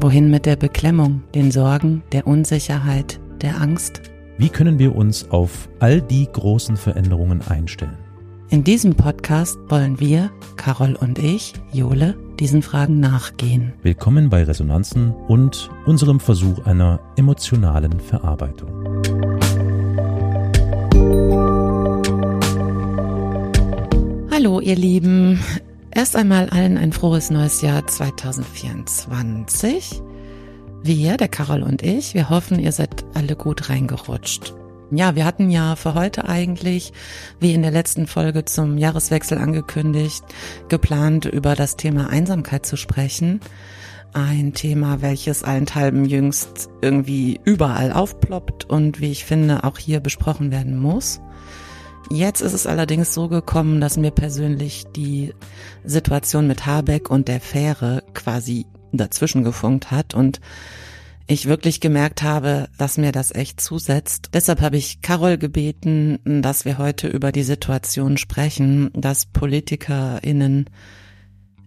[0.00, 4.02] Wohin mit der Beklemmung, den Sorgen, der Unsicherheit, der Angst?
[4.38, 7.96] Wie können wir uns auf all die großen Veränderungen einstellen?
[8.50, 13.72] In diesem Podcast wollen wir, Carol und ich, Jole, diesen Fragen nachgehen.
[13.82, 18.70] Willkommen bei Resonanzen und unserem Versuch einer emotionalen Verarbeitung.
[24.30, 25.40] Hallo ihr Lieben,
[25.94, 30.02] erst einmal allen ein frohes neues Jahr 2024.
[30.82, 34.52] Wir, der Carol und ich, wir hoffen, ihr seid alle gut reingerutscht.
[34.90, 36.92] Ja, wir hatten ja für heute eigentlich,
[37.40, 40.22] wie in der letzten Folge zum Jahreswechsel angekündigt,
[40.68, 43.40] geplant, über das Thema Einsamkeit zu sprechen.
[44.12, 50.52] Ein Thema, welches allenthalben jüngst irgendwie überall aufploppt und wie ich finde, auch hier besprochen
[50.52, 51.20] werden muss.
[52.10, 55.32] Jetzt ist es allerdings so gekommen, dass mir persönlich die
[55.84, 60.40] Situation mit Habeck und der Fähre quasi dazwischen gefunkt hat und
[61.26, 64.30] ich wirklich gemerkt habe, dass mir das echt zusetzt.
[64.34, 70.68] Deshalb habe ich Carol gebeten, dass wir heute über die Situation sprechen, dass PolitikerInnen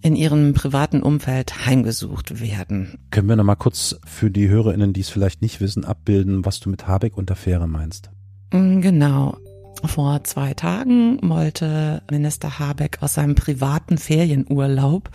[0.01, 2.99] in ihrem privaten Umfeld heimgesucht werden.
[3.09, 6.59] Können wir noch mal kurz für die HörerInnen, die es vielleicht nicht wissen, abbilden, was
[6.59, 8.11] du mit Habeck und der Fähre meinst?
[8.51, 9.37] Genau.
[9.85, 15.09] Vor zwei Tagen wollte Minister Habeck aus seinem privaten Ferienurlaub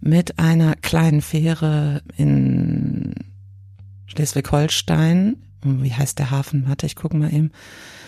[0.00, 3.14] mit einer kleinen Fähre in
[4.06, 6.68] Schleswig-Holstein, wie heißt der Hafen?
[6.68, 7.52] Warte, ich gucke mal eben.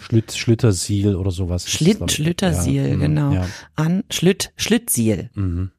[0.02, 1.70] Schlüt, Schlüttersiel oder sowas.
[1.70, 3.32] Schlitt, Schlüttersiel, ja, genau.
[3.32, 3.46] Ja.
[3.76, 5.30] An, Schlütt, Schlittsiel.
[5.34, 5.70] Mhm.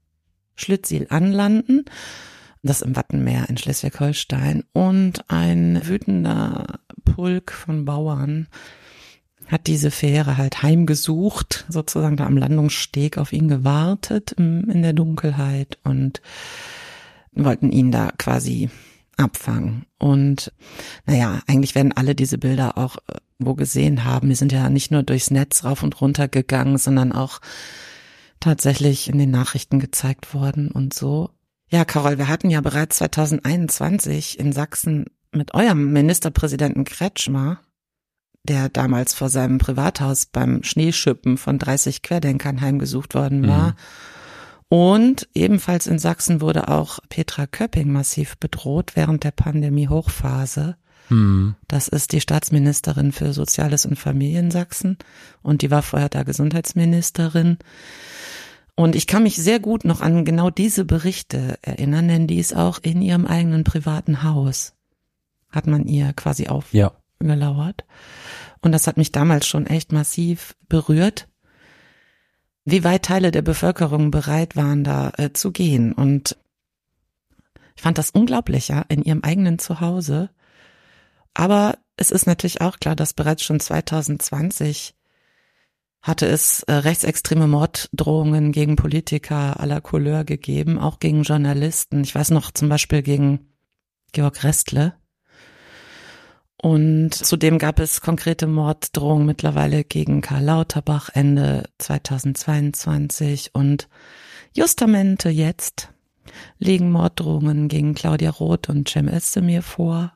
[0.55, 1.85] Schlittsiel anlanden.
[2.63, 4.63] Das im Wattenmeer in Schleswig-Holstein.
[4.73, 8.47] Und ein wütender Pulk von Bauern
[9.47, 15.77] hat diese Fähre halt heimgesucht, sozusagen da am Landungssteg auf ihn gewartet in der Dunkelheit
[15.83, 16.21] und
[17.31, 18.69] wollten ihn da quasi
[19.17, 19.85] abfangen.
[19.97, 20.51] Und
[21.05, 24.29] naja, eigentlich werden alle diese Bilder auch äh, wo gesehen haben.
[24.29, 27.41] Wir sind ja nicht nur durchs Netz rauf und runter gegangen, sondern auch
[28.39, 31.31] tatsächlich in den Nachrichten gezeigt worden und so.
[31.69, 37.59] Ja, Carol, wir hatten ja bereits 2021 in Sachsen mit eurem Ministerpräsidenten Kretschmer
[38.45, 43.69] der damals vor seinem Privathaus beim Schneeschippen von 30 Querdenkern heimgesucht worden war.
[43.69, 43.75] Mhm.
[44.67, 50.75] Und ebenfalls in Sachsen wurde auch Petra Köpping massiv bedroht während der Pandemie-Hochphase.
[51.09, 51.55] Mhm.
[51.67, 54.97] Das ist die Staatsministerin für Soziales und Familien Sachsen
[55.43, 57.57] und die war vorher da Gesundheitsministerin.
[58.75, 62.55] Und ich kann mich sehr gut noch an genau diese Berichte erinnern, denn die ist
[62.55, 64.73] auch in ihrem eigenen privaten Haus.
[65.49, 66.73] Hat man ihr quasi aufgelauert.
[67.21, 67.95] Ja.
[68.65, 71.27] Und das hat mich damals schon echt massiv berührt,
[72.63, 75.93] wie weit Teile der Bevölkerung bereit waren, da äh, zu gehen.
[75.93, 76.35] Und
[77.75, 80.31] ich fand das unglaublicher in ihrem eigenen Zuhause.
[81.35, 84.95] Aber es ist natürlich auch klar, dass bereits schon 2020
[86.01, 92.03] hatte es äh, rechtsextreme Morddrohungen gegen Politiker aller Couleur gegeben, auch gegen Journalisten.
[92.03, 93.47] Ich weiß noch zum Beispiel gegen
[94.11, 94.95] Georg Restle,
[96.65, 103.87] und zudem gab es konkrete Morddrohungen mittlerweile gegen Karl Lauterbach Ende 2022 und
[104.51, 105.89] justamente jetzt
[106.57, 110.13] liegen Morddrohungen gegen Claudia Roth und Cem Özdemir vor.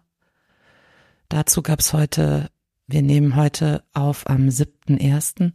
[1.28, 2.50] Dazu gab es heute,
[2.88, 5.52] wir nehmen heute auf am 7.1.,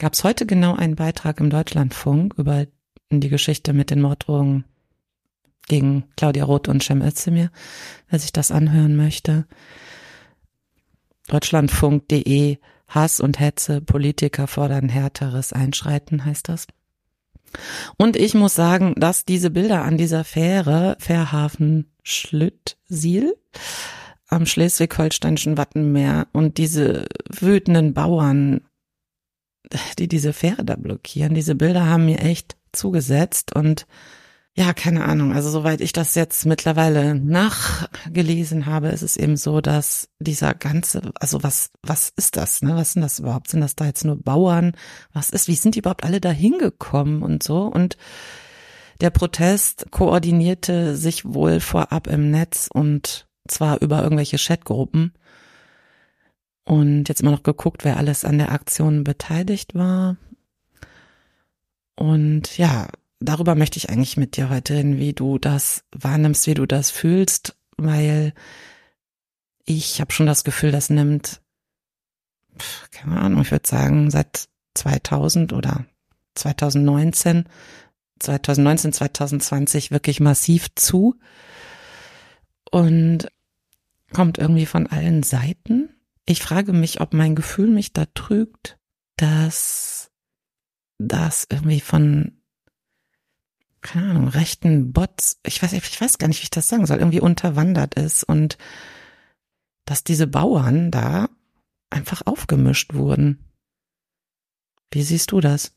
[0.00, 2.66] gab es heute genau einen Beitrag im Deutschlandfunk über
[3.10, 4.64] die Geschichte mit den Morddrohungen
[5.68, 7.50] gegen Claudia Roth und Cem Özdemir,
[8.08, 9.46] wer sich das anhören möchte.
[11.28, 16.66] Deutschlandfunk.de Hass und Hetze, Politiker fordern härteres Einschreiten, heißt das.
[17.96, 23.36] Und ich muss sagen, dass diese Bilder an dieser Fähre, Fährhafen Schlüttsiel,
[24.28, 28.62] am schleswig-holsteinischen Wattenmeer und diese wütenden Bauern,
[29.98, 33.86] die diese Fähre da blockieren, diese Bilder haben mir echt zugesetzt und
[34.58, 35.32] ja, keine Ahnung.
[35.34, 41.12] Also soweit ich das jetzt mittlerweile nachgelesen habe, ist es eben so, dass dieser ganze,
[41.14, 42.74] also was, was ist das, ne?
[42.74, 43.48] Was sind das überhaupt?
[43.48, 44.72] Sind das da jetzt nur Bauern?
[45.12, 47.66] Was ist, wie sind die überhaupt alle da hingekommen und so?
[47.66, 47.96] Und
[49.00, 55.12] der Protest koordinierte sich wohl vorab im Netz und zwar über irgendwelche Chatgruppen
[56.64, 60.16] und jetzt immer noch geguckt, wer alles an der Aktion beteiligt war.
[61.94, 62.88] Und ja,
[63.20, 66.90] darüber möchte ich eigentlich mit dir heute reden, wie du das wahrnimmst, wie du das
[66.90, 68.32] fühlst, weil
[69.64, 71.40] ich habe schon das Gefühl, das nimmt,
[72.90, 75.84] keine Ahnung, ich würde sagen, seit 2000 oder
[76.34, 77.44] 2019,
[78.18, 81.16] 2019, 2020 wirklich massiv zu
[82.70, 83.28] und
[84.12, 85.90] kommt irgendwie von allen Seiten.
[86.24, 88.78] Ich frage mich, ob mein Gefühl mich da trügt,
[89.16, 90.10] dass
[90.98, 92.37] das irgendwie von
[93.80, 96.98] keine Ahnung, rechten Bots, ich weiß, ich weiß gar nicht, wie ich das sagen soll,
[96.98, 98.58] irgendwie unterwandert ist und
[99.84, 101.28] dass diese Bauern da
[101.90, 103.38] einfach aufgemischt wurden.
[104.90, 105.72] Wie siehst du das?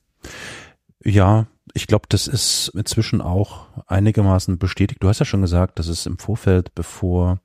[1.03, 5.01] Ja, ich glaube, das ist inzwischen auch einigermaßen bestätigt.
[5.01, 7.41] Du hast ja schon gesagt, dass es im Vorfeld, bevor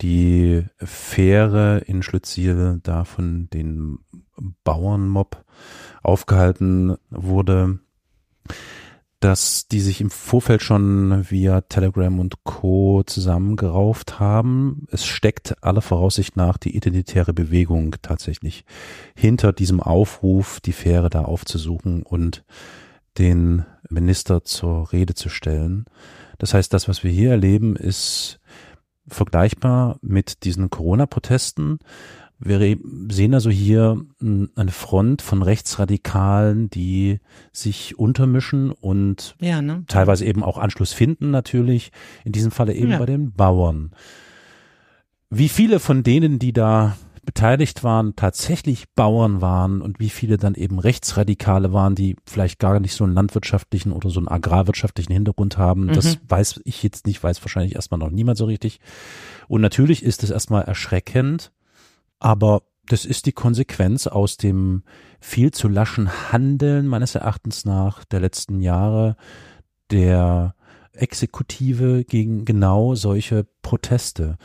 [0.00, 3.98] die Fähre in Schlütziel da von den
[4.64, 5.44] Bauernmob
[6.02, 7.78] aufgehalten wurde,
[9.26, 13.02] dass die sich im Vorfeld schon via Telegram und Co.
[13.04, 14.86] zusammengerauft haben.
[14.92, 18.64] Es steckt aller Voraussicht nach die identitäre Bewegung tatsächlich
[19.16, 22.44] hinter diesem Aufruf, die Fähre da aufzusuchen und
[23.18, 25.86] den Minister zur Rede zu stellen.
[26.38, 28.38] Das heißt, das, was wir hier erleben, ist
[29.08, 31.80] vergleichbar mit diesen Corona-Protesten
[32.38, 32.76] wir
[33.08, 37.20] sehen also hier eine Front von Rechtsradikalen, die
[37.52, 39.84] sich untermischen und ja, ne?
[39.86, 41.92] teilweise eben auch Anschluss finden natürlich,
[42.24, 42.98] in diesem Falle eben ja.
[42.98, 43.92] bei den Bauern.
[45.30, 50.54] Wie viele von denen, die da beteiligt waren, tatsächlich Bauern waren und wie viele dann
[50.54, 55.58] eben Rechtsradikale waren, die vielleicht gar nicht so einen landwirtschaftlichen oder so einen agrarwirtschaftlichen Hintergrund
[55.58, 55.92] haben, mhm.
[55.94, 58.78] das weiß ich jetzt nicht, weiß wahrscheinlich erstmal noch niemand so richtig.
[59.48, 61.50] Und natürlich ist es erstmal erschreckend,
[62.18, 64.82] aber das ist die Konsequenz aus dem
[65.20, 69.16] viel zu laschen Handeln meines Erachtens nach der letzten Jahre
[69.90, 70.54] der
[70.92, 74.38] Exekutive gegen genau solche Proteste.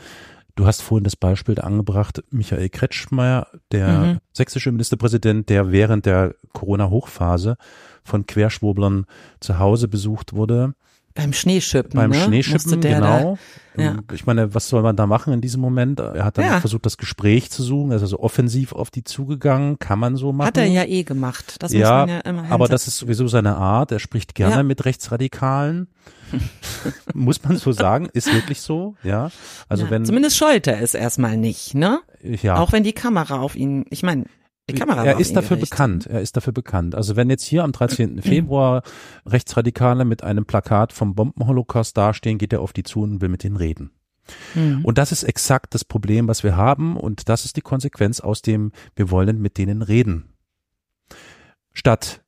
[0.54, 4.18] Du hast vorhin das Beispiel angebracht, Michael Kretschmer, der mhm.
[4.32, 7.56] sächsische Ministerpräsident, der während der Corona-Hochphase
[8.04, 9.06] von Querschwoblern
[9.40, 10.74] zu Hause besucht wurde
[11.14, 11.92] beim Schneeschippen.
[11.98, 12.16] Beim ne?
[12.16, 13.38] Schneeschippen, genau.
[13.74, 13.98] Da, ja.
[14.12, 16.00] Ich meine, was soll man da machen in diesem Moment?
[16.00, 16.60] Er hat dann ja.
[16.60, 17.90] versucht, das Gespräch zu suchen.
[17.90, 19.78] Er ist also offensiv auf die zugegangen.
[19.78, 20.48] Kann man so machen.
[20.48, 21.56] Hat er ja eh gemacht.
[21.60, 23.92] Das ja, muss man ja immer aber das ist sowieso seine Art.
[23.92, 25.88] Er spricht gerne mit Rechtsradikalen.
[27.14, 28.08] muss man so sagen.
[28.12, 29.30] Ist wirklich so, ja.
[29.68, 30.04] Also wenn.
[30.04, 32.00] Zumindest scheut er es erstmal nicht, ne?
[32.22, 32.56] Ja.
[32.56, 34.24] Auch wenn die Kamera auf ihn, ich meine,
[34.72, 36.06] die Kamera er ist dafür bekannt.
[36.06, 36.94] Er ist dafür bekannt.
[36.94, 38.22] Also wenn jetzt hier am 13.
[38.22, 38.82] Februar
[39.26, 43.44] Rechtsradikale mit einem Plakat vom Bombenholocaust dastehen, geht er auf die zu und will mit
[43.44, 43.90] denen reden.
[44.54, 44.84] Mhm.
[44.84, 46.96] Und das ist exakt das Problem, was wir haben.
[46.96, 50.32] Und das ist die Konsequenz aus dem, wir wollen mit denen reden.
[51.72, 52.22] Statt,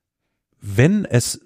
[0.59, 1.39] wenn es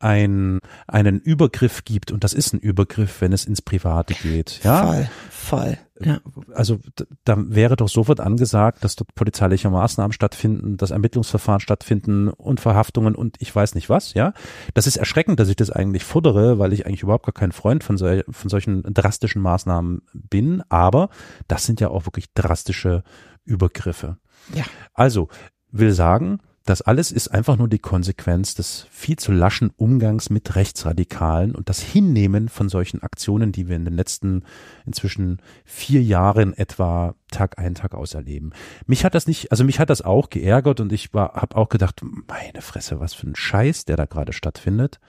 [0.00, 4.60] ein, einen Übergriff gibt, und das ist ein Übergriff, wenn es ins Private geht.
[4.64, 4.86] Ja?
[4.86, 5.78] Voll, voll.
[6.02, 6.20] Ja.
[6.54, 6.78] Also
[7.24, 13.14] da wäre doch sofort angesagt, dass dort polizeiliche Maßnahmen stattfinden, dass Ermittlungsverfahren stattfinden und Verhaftungen
[13.14, 14.32] und ich weiß nicht was, ja.
[14.74, 17.84] Das ist erschreckend, dass ich das eigentlich fordere, weil ich eigentlich überhaupt gar kein Freund
[17.84, 21.10] von, sol von solchen drastischen Maßnahmen bin, aber
[21.48, 23.02] das sind ja auch wirklich drastische
[23.44, 24.16] Übergriffe.
[24.54, 24.64] Ja.
[24.94, 25.28] Also,
[25.70, 30.54] will sagen, das alles ist einfach nur die Konsequenz des viel zu laschen Umgangs mit
[30.54, 34.44] Rechtsradikalen und das Hinnehmen von solchen Aktionen, die wir in den letzten
[34.86, 38.52] inzwischen vier Jahren etwa Tag ein, Tag aus erleben.
[38.86, 41.68] Mich hat das nicht, also mich hat das auch geärgert und ich war, habe auch
[41.70, 45.00] gedacht, meine Fresse, was für ein Scheiß, der da gerade stattfindet.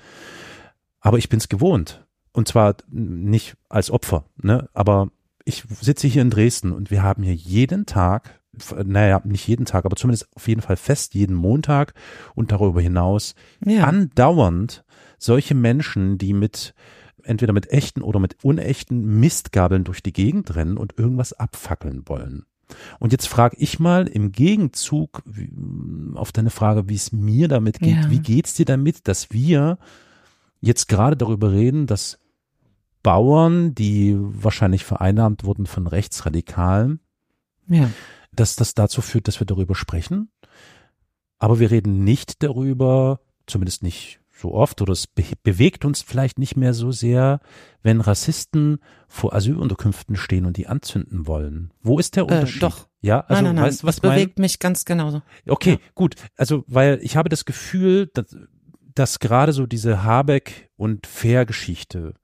[1.00, 2.08] Aber ich bin's gewohnt.
[2.34, 4.68] Und zwar nicht als Opfer, ne?
[4.74, 5.10] Aber
[5.46, 8.41] ich sitze hier in Dresden und wir haben hier jeden Tag
[8.84, 11.94] naja, nicht jeden Tag, aber zumindest auf jeden Fall fest jeden Montag
[12.36, 13.86] und darüber hinaus ja.
[13.86, 14.84] andauernd
[15.18, 16.74] solche Menschen, die mit
[17.24, 22.46] entweder mit echten oder mit unechten Mistgabeln durch die Gegend rennen und irgendwas abfackeln wollen.
[23.00, 25.24] Und jetzt frage ich mal im Gegenzug
[26.16, 28.04] auf deine Frage, wie es mir damit geht.
[28.04, 28.10] Ja.
[28.10, 29.78] Wie geht's dir damit, dass wir
[30.62, 32.18] jetzt gerade darüber reden, dass
[33.04, 37.00] Bauern, die wahrscheinlich vereinnahmt wurden von Rechtsradikalen,
[37.68, 37.90] ja
[38.34, 40.32] dass das dazu führt, dass wir darüber sprechen.
[41.40, 46.40] Aber wir reden nicht darüber, zumindest nicht so oft, oder es be bewegt uns vielleicht
[46.40, 47.40] nicht mehr so sehr,
[47.84, 51.72] wenn Rassisten vor Asylunterkünften stehen und die anzünden wollen.
[51.82, 52.58] Wo ist der äh, Unterschied?
[52.58, 52.88] Äh, doch.
[53.02, 54.44] Ja, also nein, nein, weißt was das bewegt mein?
[54.44, 55.22] mich ganz genauso.
[55.48, 55.78] Okay, ja.
[55.96, 56.16] gut.
[56.38, 58.36] Also, weil ich habe das Gefühl, dass,
[58.94, 62.16] dass gerade so diese Habeck und Fair-Geschichte,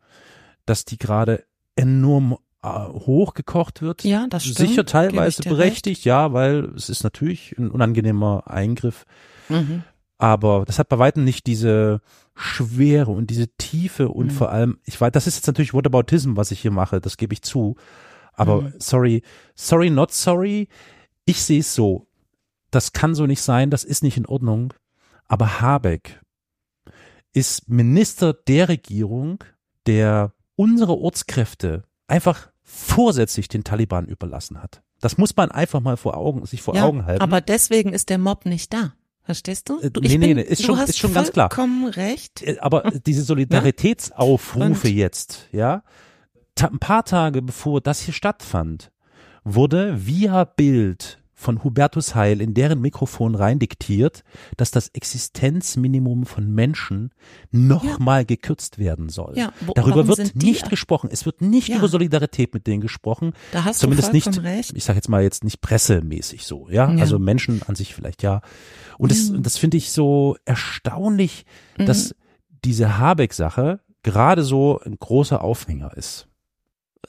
[0.65, 1.45] dass die gerade
[1.75, 2.37] enorm
[2.67, 4.03] hochgekocht wird.
[4.03, 4.69] Ja, das stimmt.
[4.69, 6.05] Sicher teilweise berechtigt, recht.
[6.05, 9.05] ja, weil es ist natürlich ein unangenehmer Eingriff.
[9.49, 9.83] Mhm.
[10.17, 12.01] Aber das hat bei weitem nicht diese
[12.35, 14.31] Schwere und diese Tiefe und mhm.
[14.31, 17.33] vor allem, ich weiß, das ist jetzt natürlich Whataboutism, was ich hier mache, das gebe
[17.33, 17.75] ich zu.
[18.33, 18.73] Aber mhm.
[18.77, 19.23] sorry,
[19.55, 20.67] sorry, not sorry.
[21.25, 22.07] Ich sehe es so.
[22.71, 24.73] Das kann so nicht sein, das ist nicht in Ordnung.
[25.27, 26.21] Aber Habeck
[27.33, 29.43] ist Minister der Regierung,
[29.85, 34.83] der unsere Ortskräfte einfach vorsätzlich den Taliban überlassen hat.
[34.99, 37.21] Das muss man einfach mal vor Augen, sich vor ja, Augen halten.
[37.21, 38.93] Aber deswegen ist der Mob nicht da.
[39.23, 39.79] Verstehst du?
[39.79, 41.49] Äh, nee, nee, nee, ist schon, ist schon ganz klar.
[41.49, 42.43] vollkommen recht.
[42.43, 44.95] Äh, aber diese Solidaritätsaufrufe ja?
[44.95, 45.83] jetzt, ja,
[46.61, 48.91] ein paar Tage bevor das hier stattfand,
[49.43, 54.23] wurde via Bild von Hubertus Heil in deren Mikrofon rein diktiert,
[54.57, 57.11] dass das Existenzminimum von Menschen
[57.51, 58.25] nochmal ja.
[58.25, 59.37] gekürzt werden soll.
[59.37, 61.09] Ja, wo, Darüber wird nicht gesprochen.
[61.13, 61.77] Es wird nicht ja.
[61.77, 63.33] über Solidarität mit denen gesprochen.
[63.51, 64.73] Da hast Zumindest du nicht, recht.
[64.75, 66.91] ich sage jetzt mal jetzt nicht pressemäßig so, ja?
[66.91, 67.01] ja.
[67.01, 68.41] Also Menschen an sich vielleicht ja.
[68.97, 69.43] Und das, mhm.
[69.43, 71.45] das finde ich so erstaunlich,
[71.77, 72.13] dass mhm.
[72.65, 76.26] diese Habeck-Sache gerade so ein großer Aufhänger ist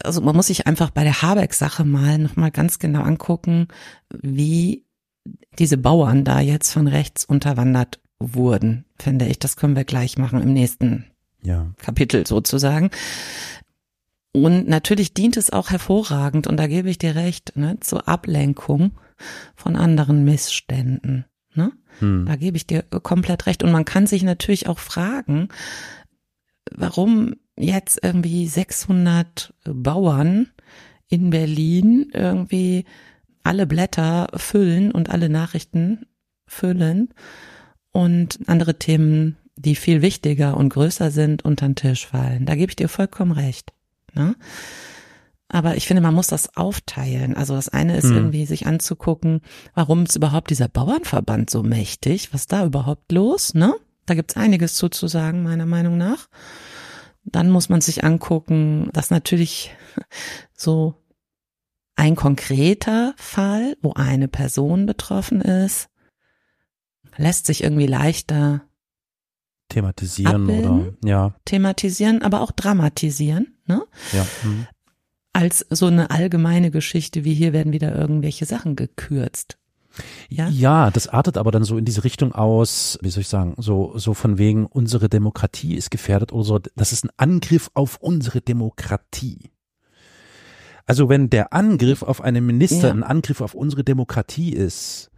[0.03, 3.69] also man muss sich einfach bei der Habeck-Sache mal nochmal ganz genau angucken,
[4.11, 4.85] wie
[5.59, 9.39] diese Bauern da jetzt von rechts unterwandert wurden, finde ich.
[9.39, 11.07] Das können wir gleich machen im nächsten
[11.43, 11.73] ja.
[11.79, 12.91] Kapitel sozusagen.
[14.33, 18.93] Und natürlich dient es auch hervorragend, und da gebe ich dir recht, ne, zur Ablenkung
[19.57, 21.25] von anderen Missständen.
[21.55, 21.73] Ne?
[21.99, 22.27] Hm.
[22.27, 23.65] Da gebe ich dir komplett recht.
[23.65, 25.49] Und man kann sich natürlich auch fragen,
[26.71, 30.49] warum jetzt irgendwie 600 Bauern
[31.09, 32.85] in Berlin irgendwie
[33.43, 36.07] alle Blätter füllen und alle Nachrichten
[36.47, 37.09] füllen
[37.93, 42.47] und andere Themen, die viel wichtiger und größer sind, unter den Tisch fallen.
[42.47, 43.73] Da gebe ich dir vollkommen recht.
[44.15, 44.37] Ne?
[45.49, 47.35] Aber ich finde, man muss das aufteilen.
[47.35, 48.17] Also das eine ist mhm.
[48.17, 49.41] irgendwie sich anzugucken,
[49.75, 52.35] warum ist überhaupt dieser Bauernverband so mächtig?
[52.35, 53.55] Was da überhaupt los?
[53.55, 53.75] Ne?
[54.05, 56.29] Da gibt's einiges zuzusagen, meiner Meinung nach.
[57.33, 59.75] Dann muss man sich angucken, dass natürlich
[60.55, 60.95] so
[61.97, 65.89] ein konkreter Fall, wo eine Person betroffen ist,
[67.17, 68.63] lässt sich irgendwie leichter
[69.69, 73.85] thematisieren abbilden, oder ja thematisieren, aber auch dramatisieren, ne?
[74.13, 74.27] Ja.
[74.45, 74.67] Mhm.
[75.33, 79.59] Als so eine allgemeine Geschichte wie hier werden wieder irgendwelche Sachen gekürzt.
[80.29, 80.49] Ja?
[80.49, 83.93] ja, das artet aber dann so in diese Richtung aus, wie soll ich sagen, so,
[83.97, 86.59] so von wegen, unsere Demokratie ist gefährdet oder so.
[86.77, 89.51] Das ist ein Angriff auf unsere Demokratie.
[90.87, 92.95] Also wenn der Angriff auf einen Minister ja.
[92.95, 95.11] ein Angriff auf unsere Demokratie ist,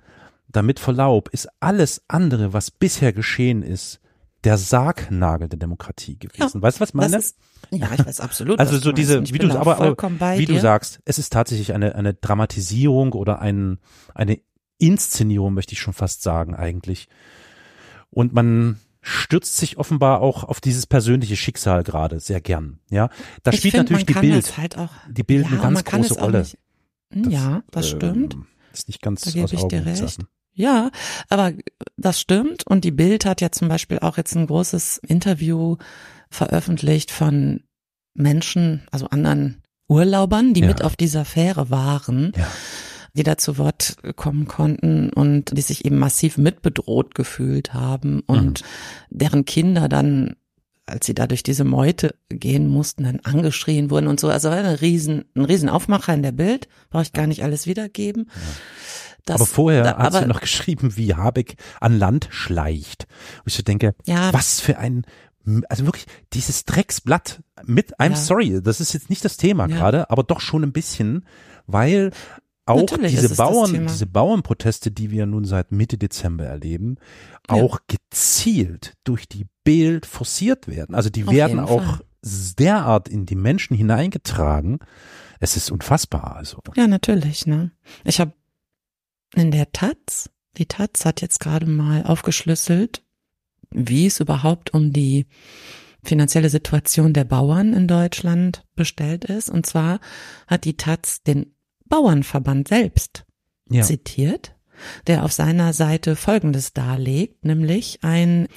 [0.48, 4.00] damit Verlaub, ist alles andere, was bisher geschehen ist,
[4.44, 6.58] der Sargnagel der Demokratie gewesen.
[6.58, 7.16] Ja, weißt du, was ich meine?
[7.16, 7.36] Ist,
[7.70, 8.58] ja, ich weiß absolut.
[8.58, 10.54] Also so diese, wie du, aber, aber wie dir.
[10.54, 13.78] du sagst, es ist tatsächlich eine, eine Dramatisierung oder ein,
[14.14, 14.40] eine
[14.80, 17.08] Inszenierung, möchte ich schon fast sagen, eigentlich.
[18.10, 22.80] Und man stürzt sich offenbar auch auf dieses persönliche Schicksal gerade sehr gern.
[22.90, 23.08] Ja,
[23.42, 26.40] da spielt find, natürlich die Bild, halt auch, die Bild ja, eine ganz große Rolle.
[26.40, 26.56] Nicht,
[27.10, 28.34] das, ja, das stimmt.
[28.34, 30.18] Ähm, ist nicht ganz da aus Augen recht.
[30.52, 30.90] Ja,
[31.28, 31.52] aber
[31.96, 32.66] das stimmt.
[32.66, 35.76] Und die Bild hat ja zum Beispiel auch jetzt ein großes Interview
[36.28, 37.62] veröffentlicht von
[38.14, 40.66] Menschen, also anderen Urlaubern, die ja.
[40.66, 42.32] mit auf dieser Fähre waren.
[42.36, 42.48] Ja
[43.14, 48.62] die da zu Wort kommen konnten und die sich eben massiv mitbedroht gefühlt haben und
[48.62, 48.66] mhm.
[49.10, 50.36] deren Kinder dann
[50.86, 54.28] als sie da durch diese Meute gehen mussten, dann angeschrien wurden und so.
[54.28, 56.68] Also ein riesen, ein riesen Aufmacher in der Bild.
[56.90, 58.28] Brauche ich gar nicht alles wiedergeben.
[58.28, 58.40] Ja.
[59.26, 63.06] Das, aber vorher da, hat sie noch geschrieben, wie Habeck an Land schleicht.
[63.38, 65.04] Und ich so denke, ja, was für ein,
[65.68, 68.16] also wirklich dieses Drecksblatt mit, I'm ja.
[68.16, 69.76] sorry, das ist jetzt nicht das Thema ja.
[69.76, 71.26] gerade, aber doch schon ein bisschen,
[71.66, 72.10] weil
[72.70, 76.96] auch Natürlich diese Bauern, diese Bauernproteste, die wir nun seit Mitte Dezember erleben,
[77.48, 77.56] ja.
[77.56, 80.94] auch gezielt durch die Bild forciert werden.
[80.94, 82.00] Also die Auf werden auch Fall.
[82.58, 84.78] derart in die Menschen hineingetragen.
[85.38, 86.58] Es ist unfassbar, also.
[86.76, 87.72] Ja, natürlich, ne?
[88.04, 88.32] Ich habe
[89.34, 93.02] in der Taz, die Taz hat jetzt gerade mal aufgeschlüsselt,
[93.70, 95.26] wie es überhaupt um die
[96.02, 99.50] finanzielle Situation der Bauern in Deutschland bestellt ist.
[99.50, 100.00] Und zwar
[100.46, 101.54] hat die Taz den
[101.90, 103.26] Bauernverband selbst
[103.68, 103.82] ja.
[103.82, 104.56] zitiert,
[105.06, 108.48] der auf seiner Seite Folgendes darlegt, nämlich ein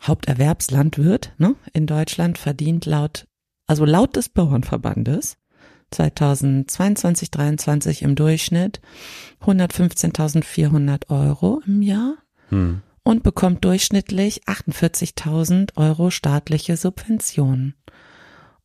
[0.00, 3.26] Haupterwerbslandwirt ne, in Deutschland verdient laut,
[3.66, 5.38] also laut des Bauernverbandes
[5.90, 8.80] 2022, 23 im Durchschnitt
[9.42, 12.16] 115.400 Euro im Jahr
[12.48, 12.82] hm.
[13.02, 17.74] und bekommt durchschnittlich 48.000 Euro staatliche Subventionen.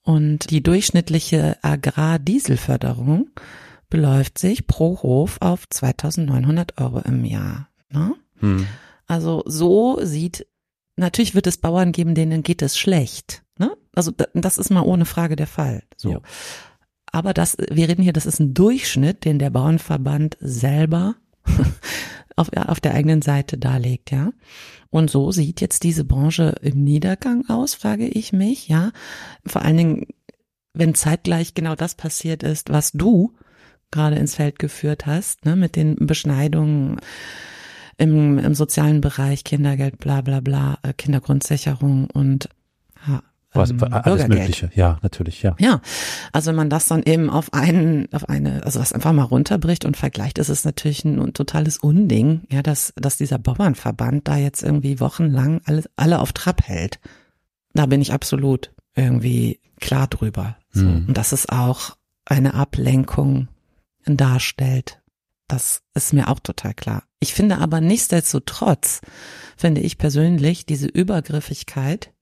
[0.01, 3.29] Und die durchschnittliche Agrardieselförderung
[3.89, 7.69] beläuft sich pro Hof auf 2900 Euro im Jahr.
[7.89, 8.15] Ne?
[8.39, 8.67] Hm.
[9.07, 10.45] Also so sieht,
[10.97, 13.43] natürlich wird es Bauern geben, denen geht es schlecht.
[13.57, 13.75] Ne?
[13.93, 15.83] Also das ist mal ohne Frage der Fall.
[15.95, 16.11] So.
[16.11, 16.21] Ja.
[17.11, 21.15] Aber das, wir reden hier, das ist ein Durchschnitt, den der Bauernverband selber
[22.35, 24.31] auf, auf der eigenen Seite darlegt, ja.
[24.89, 28.91] Und so sieht jetzt diese Branche im Niedergang aus, frage ich mich, ja.
[29.45, 30.07] Vor allen Dingen,
[30.73, 33.33] wenn zeitgleich genau das passiert ist, was du
[33.91, 36.99] gerade ins Feld geführt hast, ne, mit den Beschneidungen
[37.97, 42.49] im, im sozialen Bereich, Kindergeld, bla bla bla, äh, Kindergrundsicherung und
[43.07, 43.21] ja,
[43.53, 45.55] was, ähm, alles Mögliche, ja, natürlich, ja.
[45.57, 45.81] Ja,
[46.31, 49.85] also wenn man das dann eben auf einen, auf eine, also das einfach mal runterbricht
[49.85, 54.63] und vergleicht, ist es natürlich ein, totales Unding, ja, dass, dass dieser Bauernverband da jetzt
[54.63, 56.99] irgendwie wochenlang alle, alle auf Trab hält.
[57.73, 60.57] Da bin ich absolut irgendwie klar drüber.
[60.71, 60.85] So.
[60.85, 61.05] Mhm.
[61.07, 63.47] Und dass es auch eine Ablenkung
[64.15, 65.01] darstellt.
[65.47, 67.03] Das ist mir auch total klar.
[67.19, 69.01] Ich finde aber nichtsdestotrotz,
[69.55, 72.13] finde ich persönlich diese Übergriffigkeit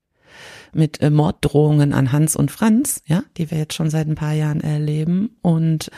[0.74, 4.34] mit äh, Morddrohungen an Hans und Franz, ja, die wir jetzt schon seit ein paar
[4.34, 5.90] Jahren erleben und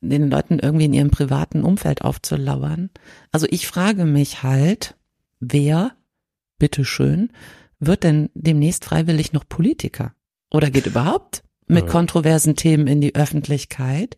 [0.00, 2.90] den Leuten irgendwie in ihrem privaten Umfeld aufzulauern.
[3.32, 4.96] Also ich frage mich halt,
[5.40, 5.92] wer,
[6.58, 7.30] bitteschön,
[7.80, 10.14] wird denn demnächst freiwillig noch Politiker?
[10.50, 14.16] Oder geht überhaupt mit kontroversen Themen in die Öffentlichkeit?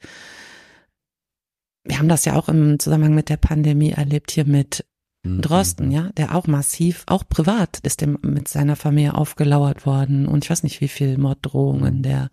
[1.84, 4.84] Wir haben das ja auch im Zusammenhang mit der Pandemie erlebt hier mit
[5.22, 5.42] Mhm.
[5.42, 10.44] Drosten, ja, der auch massiv, auch privat ist dem mit seiner Familie aufgelauert worden und
[10.44, 12.02] ich weiß nicht, wie viel Morddrohungen mhm.
[12.02, 12.30] der.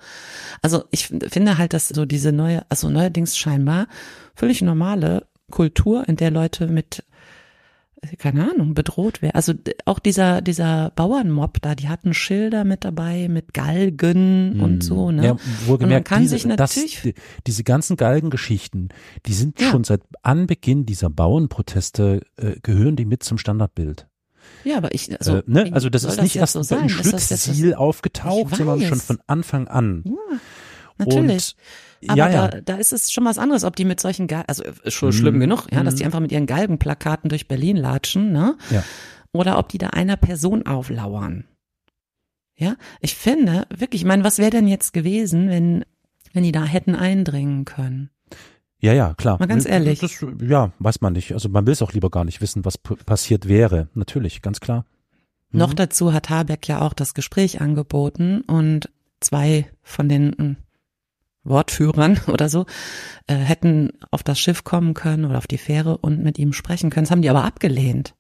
[0.62, 3.88] Also ich finde halt, dass so diese neue, also neuerdings scheinbar
[4.36, 7.04] völlig normale Kultur, in der Leute mit
[8.18, 9.36] keine Ahnung, bedroht wäre.
[9.36, 9.54] Also
[9.86, 14.62] auch dieser, dieser Bauernmob da, die hatten Schilder mit dabei, mit Galgen mm.
[14.62, 15.26] und so, ne?
[15.26, 17.02] Ja, wohlgemerkt, kann diese, sich natürlich.
[17.04, 17.14] Das,
[17.48, 18.90] diese ganzen Galgengeschichten,
[19.26, 19.70] die sind ja.
[19.70, 24.08] schon seit Anbeginn dieser Bauernproteste, äh, gehören die mit zum Standardbild.
[24.64, 25.70] Ja, aber ich, also, äh, ne?
[25.74, 30.04] also das ist nicht erst so im Schlussziel aufgetaucht, sondern schon von Anfang an.
[30.06, 30.40] Ja,
[30.98, 31.56] natürlich.
[31.58, 32.48] Und aber ja, ja.
[32.48, 35.10] Da, da ist es schon was anderes, ob die mit solchen, Gal also äh, schon
[35.10, 35.14] mhm.
[35.14, 36.08] schlimm genug, ja, dass die mhm.
[36.08, 38.58] einfach mit ihren Galgenplakaten durch Berlin latschen, ne?
[38.70, 38.84] Ja.
[39.34, 41.46] Oder ob die da einer Person auflauern.
[42.56, 45.86] Ja, ich finde wirklich, ich meine, was wäre denn jetzt gewesen, wenn,
[46.34, 48.10] wenn die da hätten eindringen können?
[48.80, 49.38] Ja, ja, klar.
[49.40, 50.00] Mal ganz ehrlich.
[50.00, 51.34] Das, ja, weiß man nicht.
[51.34, 53.90] Also man will es auch lieber gar nicht wissen, was passiert wäre.
[53.94, 54.86] Natürlich, ganz klar.
[55.52, 55.60] Mhm.
[55.60, 60.58] Noch dazu hat Habeck ja auch das Gespräch angeboten und zwei von den hm,
[61.48, 62.66] Wortführern oder so,
[63.28, 66.90] äh, hätten auf das Schiff kommen können oder auf die Fähre und mit ihm sprechen
[66.90, 67.06] können.
[67.06, 68.16] Das haben die aber abgelehnt.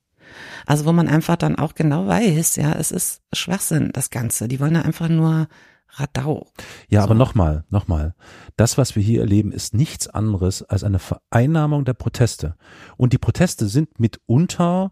[0.65, 4.47] Also wo man einfach dann auch genau weiß, ja, es ist Schwachsinn, das Ganze.
[4.47, 5.47] Die wollen ja einfach nur
[5.89, 6.47] Radau.
[6.89, 7.05] Ja, so.
[7.05, 8.13] aber nochmal, nochmal.
[8.55, 12.55] Das, was wir hier erleben, ist nichts anderes als eine Vereinnahmung der Proteste.
[12.97, 14.91] Und die Proteste sind mitunter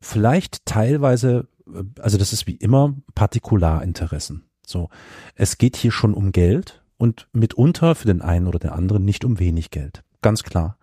[0.00, 4.44] vielleicht teilweise, äh, also das ist wie immer Partikularinteressen.
[4.66, 4.90] So.
[5.34, 9.24] Es geht hier schon um Geld und mitunter für den einen oder den anderen nicht
[9.24, 10.02] um wenig Geld.
[10.20, 10.76] Ganz klar.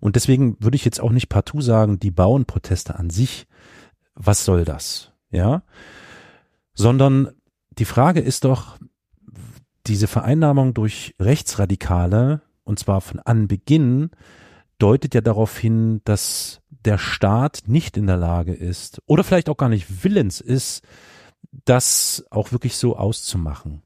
[0.00, 3.46] Und deswegen würde ich jetzt auch nicht partout sagen, die Bauernproteste an sich,
[4.14, 5.12] was soll das?
[5.30, 5.62] Ja?
[6.74, 7.30] Sondern
[7.70, 8.78] die Frage ist doch,
[9.86, 14.10] diese Vereinnahmung durch Rechtsradikale, und zwar von Anbeginn,
[14.78, 19.56] deutet ja darauf hin, dass der Staat nicht in der Lage ist oder vielleicht auch
[19.56, 20.82] gar nicht willens ist,
[21.64, 23.82] das auch wirklich so auszumachen.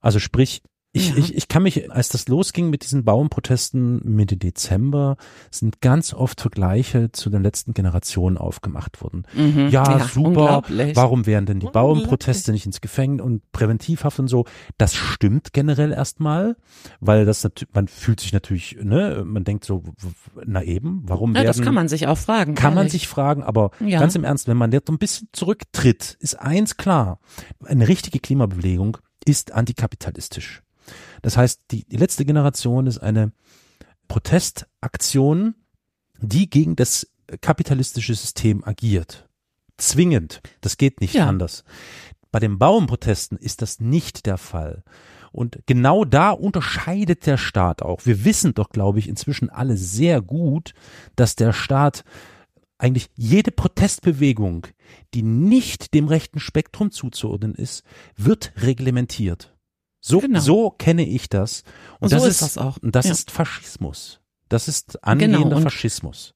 [0.00, 0.62] Also sprich,
[0.96, 1.16] ich, ja.
[1.16, 5.16] ich, ich kann mich, als das losging mit diesen Bauernprotesten Mitte Dezember,
[5.50, 9.26] sind ganz oft Vergleiche zu den letzten Generationen aufgemacht worden.
[9.34, 9.68] Mhm.
[9.68, 10.62] Ja, ja, super.
[10.94, 14.46] Warum wären denn die Bauernproteste nicht ins Gefängnis und Präventivhaft und so?
[14.78, 16.56] Das stimmt generell erstmal,
[17.00, 19.82] weil das man fühlt sich natürlich, ne, man denkt so,
[20.46, 22.54] na eben, warum ja, werden, das kann man sich auch fragen.
[22.54, 22.84] Kann ehrlich.
[22.84, 24.00] man sich fragen, aber ja.
[24.00, 27.20] ganz im Ernst, wenn man jetzt ein bisschen zurücktritt, ist eins klar.
[27.64, 30.62] Eine richtige Klimabewegung ist antikapitalistisch.
[31.22, 33.32] Das heißt, die, die letzte Generation ist eine
[34.08, 35.54] Protestaktion,
[36.20, 37.08] die gegen das
[37.40, 39.28] kapitalistische System agiert.
[39.76, 40.40] Zwingend.
[40.60, 41.26] Das geht nicht ja.
[41.26, 41.64] anders.
[42.32, 44.82] Bei den Bauernprotesten ist das nicht der Fall.
[45.32, 48.06] Und genau da unterscheidet der Staat auch.
[48.06, 50.72] Wir wissen doch, glaube ich, inzwischen alle sehr gut,
[51.14, 52.04] dass der Staat
[52.78, 54.66] eigentlich jede Protestbewegung,
[55.14, 57.84] die nicht dem rechten Spektrum zuzuordnen ist,
[58.16, 59.55] wird reglementiert.
[60.08, 60.38] So, genau.
[60.38, 61.64] so kenne ich das.
[61.98, 62.76] Und, und das so ist, das auch.
[62.76, 63.12] Und das ja.
[63.12, 64.20] ist Faschismus.
[64.48, 65.60] Das ist angehender genau.
[65.60, 66.34] Faschismus.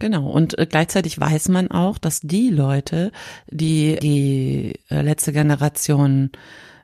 [0.00, 0.28] Genau.
[0.28, 3.12] Und äh, gleichzeitig weiß man auch, dass die Leute,
[3.48, 6.30] die die äh, letzte Generation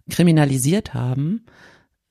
[0.09, 1.45] kriminalisiert haben,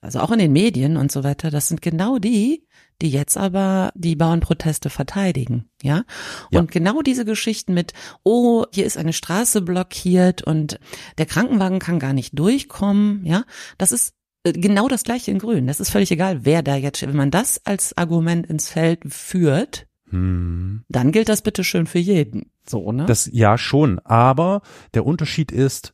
[0.02, 2.68] also auch in den Medien und so weiter, das sind genau die,
[3.02, 6.04] die jetzt aber die Bauernproteste verteidigen, ja?
[6.52, 6.80] Und ja.
[6.80, 10.80] genau diese Geschichten mit, oh, hier ist eine Straße blockiert und
[11.18, 13.46] der Krankenwagen kann gar nicht durchkommen, ja?
[13.78, 14.17] Das ist
[14.54, 15.68] genau das gleiche in Grün.
[15.68, 19.88] Das ist völlig egal, wer da jetzt, wenn man das als Argument ins Feld führt,
[20.10, 20.84] hm.
[20.90, 22.52] dann gilt das bitte schön für jeden.
[22.68, 23.06] So, ne?
[23.06, 24.00] Das, ja, schon.
[24.00, 24.62] Aber
[24.94, 25.94] der Unterschied ist,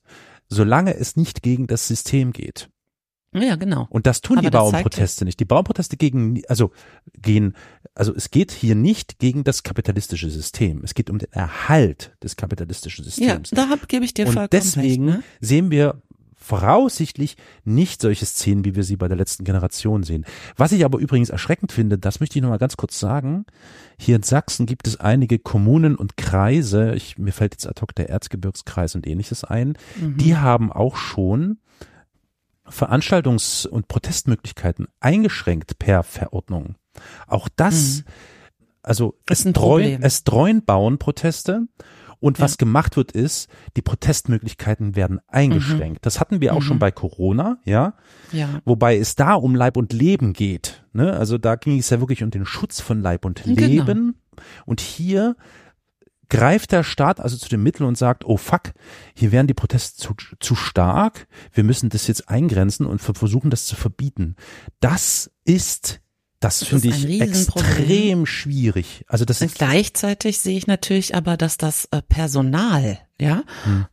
[0.49, 2.69] solange es nicht gegen das System geht,
[3.35, 3.87] ja, genau.
[3.89, 5.39] Und das tun Aber die Bauernproteste nicht.
[5.39, 6.71] Die Bauernproteste gegen, also
[7.19, 7.55] gehen,
[7.95, 10.81] also es geht hier nicht gegen das kapitalistische System.
[10.83, 13.51] Es geht um den Erhalt des kapitalistischen Systems.
[13.51, 15.23] Ja, da hab, gebe ich dir Und deswegen recht, ne?
[15.41, 16.01] sehen wir
[16.43, 20.25] voraussichtlich nicht solche Szenen, wie wir sie bei der letzten Generation sehen.
[20.57, 23.45] Was ich aber übrigens erschreckend finde, das möchte ich noch mal ganz kurz sagen.
[23.97, 27.95] Hier in Sachsen gibt es einige Kommunen und Kreise, ich, mir fällt jetzt ad hoc
[27.95, 30.17] der Erzgebirgskreis und ähnliches ein, mhm.
[30.17, 31.59] die haben auch schon
[32.67, 36.75] Veranstaltungs- und Protestmöglichkeiten eingeschränkt per Verordnung.
[37.25, 38.11] Auch das, mhm.
[38.81, 41.67] also es, treuen, es treuen Bauernproteste
[42.23, 42.45] und ja.
[42.45, 45.97] was gemacht wird ist, die Protestmöglichkeiten werden eingeschränkt.
[45.97, 46.03] Mhm.
[46.03, 46.65] Das hatten wir auch mhm.
[46.65, 47.95] schon bei Corona, ja?
[48.31, 48.61] ja.
[48.63, 50.85] Wobei es da um Leib und Leben geht.
[50.93, 51.11] Ne?
[51.11, 53.59] Also da ging es ja wirklich um den Schutz von Leib und genau.
[53.59, 53.85] Leben.
[53.85, 54.43] Genau.
[54.65, 55.35] Und hier
[56.29, 58.71] greift der Staat also zu den Mitteln und sagt, oh fuck,
[59.13, 63.65] hier werden die Proteste zu, zu stark, wir müssen das jetzt eingrenzen und versuchen das
[63.65, 64.37] zu verbieten.
[64.79, 65.99] Das ist
[66.43, 69.05] das, das finde ich extrem schwierig.
[69.07, 73.85] Also das ist gleichzeitig sehe ich natürlich aber, dass das äh, Personal, ja, hm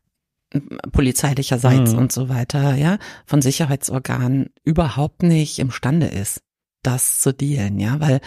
[0.93, 1.99] polizeilicherseits hm.
[1.99, 6.43] und so weiter, ja, von Sicherheitsorganen überhaupt nicht imstande ist,
[6.83, 8.21] das zu dealen, ja, weil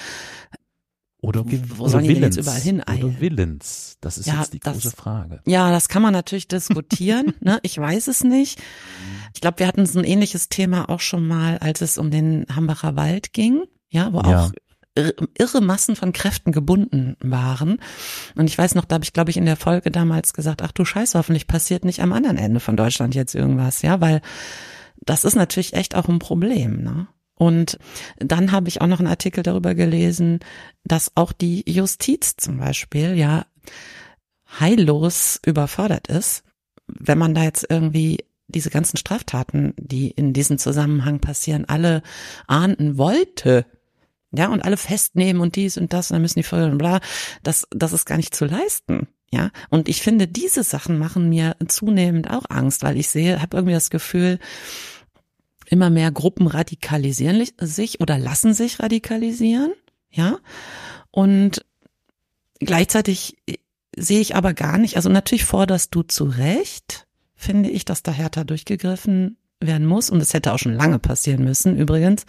[1.23, 3.03] oder, wo sollen die jetzt überall hineilen?
[3.03, 3.95] Oder Willens.
[4.01, 5.39] Das ist ja, jetzt die das, große Frage.
[5.45, 7.33] Ja, das kann man natürlich diskutieren.
[7.39, 7.59] ne?
[7.61, 8.61] Ich weiß es nicht.
[9.33, 12.45] Ich glaube, wir hatten so ein ähnliches Thema auch schon mal, als es um den
[12.53, 13.63] Hambacher Wald ging.
[13.93, 14.45] Ja, wo ja.
[14.45, 14.51] auch
[14.95, 17.79] irre Massen von Kräften gebunden waren.
[18.35, 20.71] Und ich weiß noch, da habe ich, glaube ich, in der Folge damals gesagt, ach
[20.71, 24.21] du Scheiße, hoffentlich passiert nicht am anderen Ende von Deutschland jetzt irgendwas, ja, weil
[24.97, 27.07] das ist natürlich echt auch ein Problem, ne?
[27.35, 27.79] Und
[28.19, 30.39] dann habe ich auch noch einen Artikel darüber gelesen,
[30.83, 33.45] dass auch die Justiz zum Beispiel ja
[34.59, 36.43] heillos überfordert ist,
[36.87, 42.03] wenn man da jetzt irgendwie diese ganzen Straftaten, die in diesem Zusammenhang passieren, alle
[42.47, 43.65] ahnden wollte,
[44.35, 46.99] ja, und alle festnehmen und dies und das, und dann müssen die Folgen und bla,
[47.43, 49.07] das, das ist gar nicht zu leisten.
[49.31, 53.57] Ja, und ich finde, diese Sachen machen mir zunehmend auch Angst, weil ich sehe, habe
[53.57, 54.39] irgendwie das Gefühl,
[55.67, 59.73] immer mehr Gruppen radikalisieren sich oder lassen sich radikalisieren,
[60.11, 60.37] ja.
[61.09, 61.65] Und
[62.59, 63.37] gleichzeitig
[63.95, 68.11] sehe ich aber gar nicht, also natürlich forderst du zu Recht, finde ich, dass da
[68.11, 70.09] härter durchgegriffen werden muss.
[70.09, 72.25] Und es hätte auch schon lange passieren müssen, übrigens.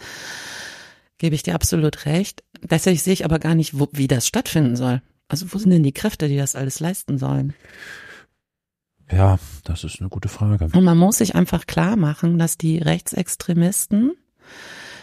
[1.17, 2.43] Gebe ich dir absolut recht.
[2.61, 5.01] Gleichzeitig sehe ich aber gar nicht, wo, wie das stattfinden soll.
[5.27, 7.53] Also wo sind denn die Kräfte, die das alles leisten sollen?
[9.11, 10.65] Ja, das ist eine gute Frage.
[10.73, 14.13] Und man muss sich einfach klar machen, dass die Rechtsextremisten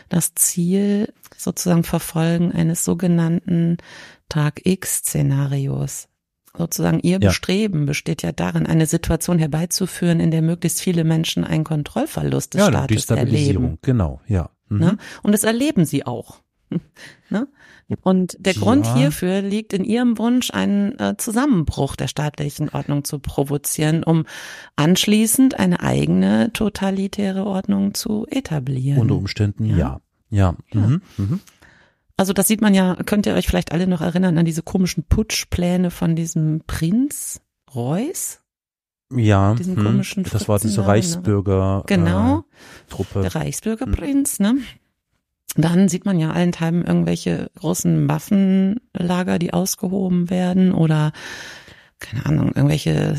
[0.09, 3.79] das Ziel sozusagen verfolgen eines sogenannten
[4.29, 6.09] Tag X-Szenarios.
[6.57, 7.29] Sozusagen ihr ja.
[7.29, 12.61] Bestreben besteht ja darin, eine Situation herbeizuführen, in der möglichst viele Menschen einen Kontrollverlust des
[12.61, 13.79] ja, Staates erleben.
[13.81, 14.51] Genau, ja.
[14.75, 14.81] Mhm.
[14.81, 14.99] Ne?
[15.23, 16.41] Und das erleben sie auch.
[17.31, 17.49] ne?
[18.03, 18.61] Und der ja.
[18.61, 24.25] Grund hierfür liegt in ihrem Wunsch, einen äh, Zusammenbruch der staatlichen Ordnung zu provozieren, um
[24.77, 29.01] anschließend eine eigene totalitäre Ordnung zu etablieren.
[29.01, 30.01] Unter Umständen ja.
[30.31, 30.57] Ja.
[30.73, 30.81] ja.
[30.81, 31.03] Mhm.
[31.19, 31.41] Mhm.
[32.17, 35.05] Also das sieht man ja, könnt ihr euch vielleicht alle noch erinnern an diese komischen
[35.05, 37.41] Putschpläne von diesem Prinz
[37.75, 38.42] Reuß?
[39.17, 43.23] Ja, diesen hm, komischen das war diese Reichsbürger genau, äh, Truppe.
[43.23, 44.57] Der Reichsbürgerprinz, ne?
[45.57, 51.13] Dann sieht man ja allenthalben irgendwelche großen Waffenlager, die ausgehoben werden oder
[51.99, 53.19] keine Ahnung, irgendwelche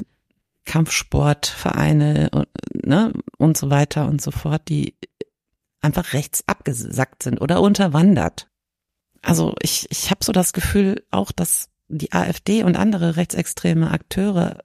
[0.66, 2.30] Kampfsportvereine
[2.74, 4.96] ne, und so weiter und so fort, die
[5.82, 8.50] einfach rechts abgesackt sind oder unterwandert.
[9.22, 14.60] Also ich, ich habe so das Gefühl auch, dass die AfD und andere rechtsextreme Akteure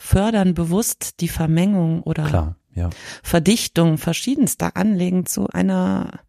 [0.00, 2.88] fördern bewusst die Vermengung oder Klar, ja.
[3.22, 6.20] Verdichtung verschiedenster Anliegen zu einer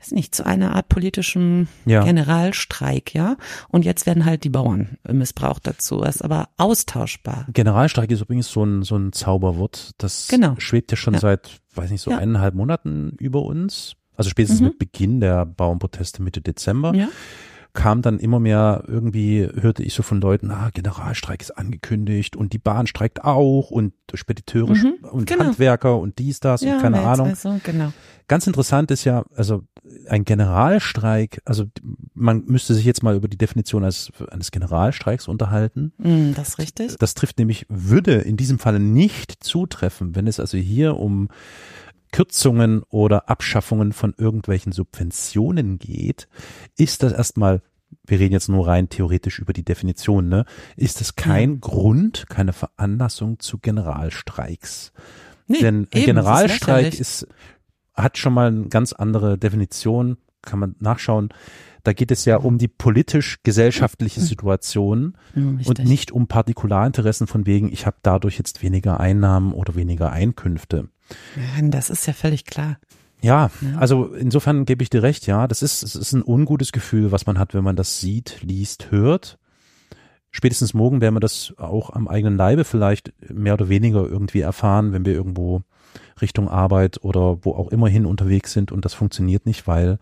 [0.00, 2.02] ist nicht zu einer Art politischem ja.
[2.02, 3.36] Generalstreik, ja.
[3.68, 5.98] Und jetzt werden halt die Bauern missbraucht dazu.
[5.98, 7.46] Das ist aber austauschbar.
[7.52, 9.90] Generalstreik ist übrigens so ein, so ein Zauberwort.
[9.98, 10.54] Das genau.
[10.58, 11.20] schwebt ja schon ja.
[11.20, 12.18] seit, weiß nicht, so ja.
[12.18, 13.94] eineinhalb Monaten über uns.
[14.16, 14.68] Also spätestens mhm.
[14.68, 16.94] mit Beginn der Bauernproteste Mitte Dezember.
[16.94, 17.08] Ja.
[17.72, 22.52] Kam dann immer mehr irgendwie, hörte ich so von Leuten, ah, Generalstreik ist angekündigt und
[22.52, 25.44] die Bahn streikt auch und Spediteure mhm, und genau.
[25.44, 27.34] Handwerker und dies, das ja, und keine Ahnung.
[27.34, 27.92] So, genau.
[28.28, 29.62] Ganz interessant ist ja, also
[30.08, 31.64] ein Generalstreik, also
[32.14, 35.92] man müsste sich jetzt mal über die Definition eines, eines Generalstreiks unterhalten.
[35.98, 36.96] Mm, das ist richtig.
[36.98, 41.28] Das trifft nämlich, würde in diesem Falle nicht zutreffen, wenn es also hier um
[42.12, 46.28] Kürzungen oder Abschaffungen von irgendwelchen Subventionen geht,
[46.76, 47.62] ist das erstmal
[48.06, 50.44] wir reden jetzt nur rein theoretisch über die Definition, ne?
[50.76, 51.58] Ist es kein ja.
[51.60, 54.92] Grund, keine Veranlassung zu Generalstreiks?
[55.46, 57.26] Nee, Denn ein eben, Generalstreik ist, ist,
[57.94, 61.30] hat schon mal eine ganz andere Definition, kann man nachschauen.
[61.82, 67.72] Da geht es ja um die politisch-gesellschaftliche Situation ja, und nicht um Partikularinteressen von wegen,
[67.72, 70.88] ich habe dadurch jetzt weniger Einnahmen oder weniger Einkünfte.
[71.62, 72.78] Das ist ja völlig klar.
[73.22, 76.72] Ja, ja, also insofern gebe ich dir recht, ja, das ist, es ist ein ungutes
[76.72, 79.38] Gefühl, was man hat, wenn man das sieht, liest, hört.
[80.30, 84.92] Spätestens morgen werden wir das auch am eigenen Leibe vielleicht mehr oder weniger irgendwie erfahren,
[84.92, 85.62] wenn wir irgendwo
[86.22, 89.98] Richtung Arbeit oder wo auch immer hin unterwegs sind und das funktioniert nicht, weil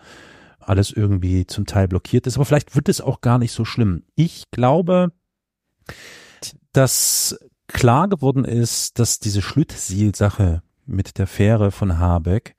[0.69, 2.37] alles irgendwie zum Teil blockiert ist.
[2.37, 4.05] Aber vielleicht wird es auch gar nicht so schlimm.
[4.15, 5.13] Ich glaube,
[6.73, 12.57] dass klar geworden ist, dass diese Schlüttsiel-Sache mit der Fähre von Habeck,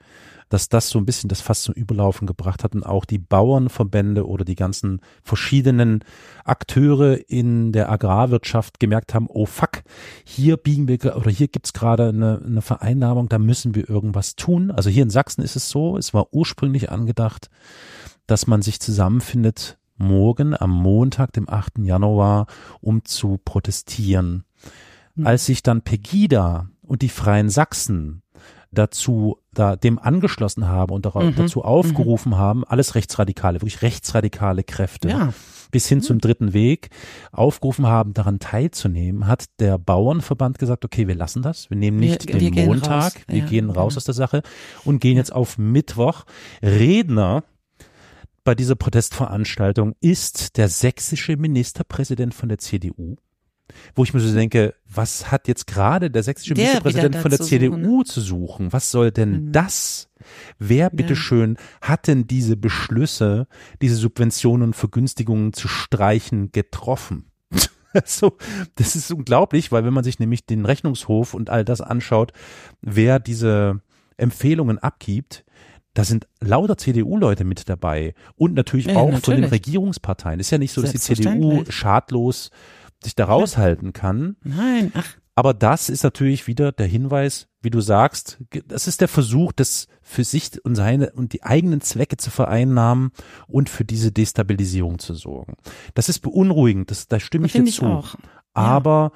[0.50, 4.28] dass das so ein bisschen das Fass zum Überlaufen gebracht hat und auch die Bauernverbände
[4.28, 6.04] oder die ganzen verschiedenen
[6.44, 9.84] Akteure in der Agrarwirtschaft gemerkt haben, oh fuck,
[10.26, 14.72] hier biegen wir oder hier gibt's gerade eine, eine Vereinnahmung, da müssen wir irgendwas tun.
[14.72, 17.50] Also hier in Sachsen ist es so, es war ursprünglich angedacht,
[18.30, 21.80] dass man sich zusammenfindet morgen am Montag, dem 8.
[21.80, 22.48] Januar,
[22.80, 24.46] um zu protestieren.
[25.16, 25.28] Mhm.
[25.28, 28.22] Als sich dann Pegida und die Freien Sachsen
[28.72, 31.36] dazu da dem angeschlossen haben und darauf, mhm.
[31.36, 32.38] dazu aufgerufen mhm.
[32.38, 35.34] haben, alles Rechtsradikale, wirklich rechtsradikale Kräfte, ja.
[35.72, 36.04] bis hin mhm.
[36.04, 36.90] zum dritten Weg,
[37.32, 42.28] aufgerufen haben, daran teilzunehmen, hat der Bauernverband gesagt, okay, wir lassen das, wir nehmen nicht
[42.28, 44.44] wir, den wir Montag, wir ja, gehen raus aus der Sache
[44.86, 46.26] und gehen jetzt auf Mittwoch.
[46.62, 47.44] Redner
[48.44, 53.18] bei dieser Protestveranstaltung ist der sächsische Ministerpräsident von der CDU
[53.96, 57.40] wo ich mir so denke, was hat jetzt gerade der sächsische der Ministerpräsident von der
[57.40, 58.04] CDU suchen, ne?
[58.04, 58.74] zu suchen?
[58.74, 59.52] Was soll denn mhm.
[59.52, 60.10] das?
[60.58, 63.48] Wer bitteschön hat denn diese Beschlüsse,
[63.82, 67.32] diese Subventionen und Vergünstigungen zu streichen getroffen?
[68.06, 68.38] so,
[68.76, 72.34] das ist unglaublich, weil wenn man sich nämlich den Rechnungshof und all das anschaut,
[72.82, 73.82] wer diese
[74.18, 75.46] Empfehlungen abgibt,
[76.00, 79.26] da sind lauter CDU-Leute mit dabei und natürlich ja, auch natürlich.
[79.26, 80.40] von den Regierungsparteien.
[80.40, 82.52] Ist ja nicht so, dass die CDU schadlos
[83.04, 84.38] sich da raushalten kann.
[84.42, 85.18] Nein, ach.
[85.36, 89.88] Aber das ist natürlich wieder der Hinweis, wie du sagst, das ist der Versuch, das
[90.02, 93.12] für sich und seine und die eigenen Zwecke zu vereinnahmen
[93.48, 95.58] und für diese Destabilisierung zu sorgen.
[95.96, 97.84] Das ist beunruhigend, das, da stimme ich dir zu.
[97.84, 98.14] Auch.
[98.16, 98.22] Ja.
[98.54, 99.12] Aber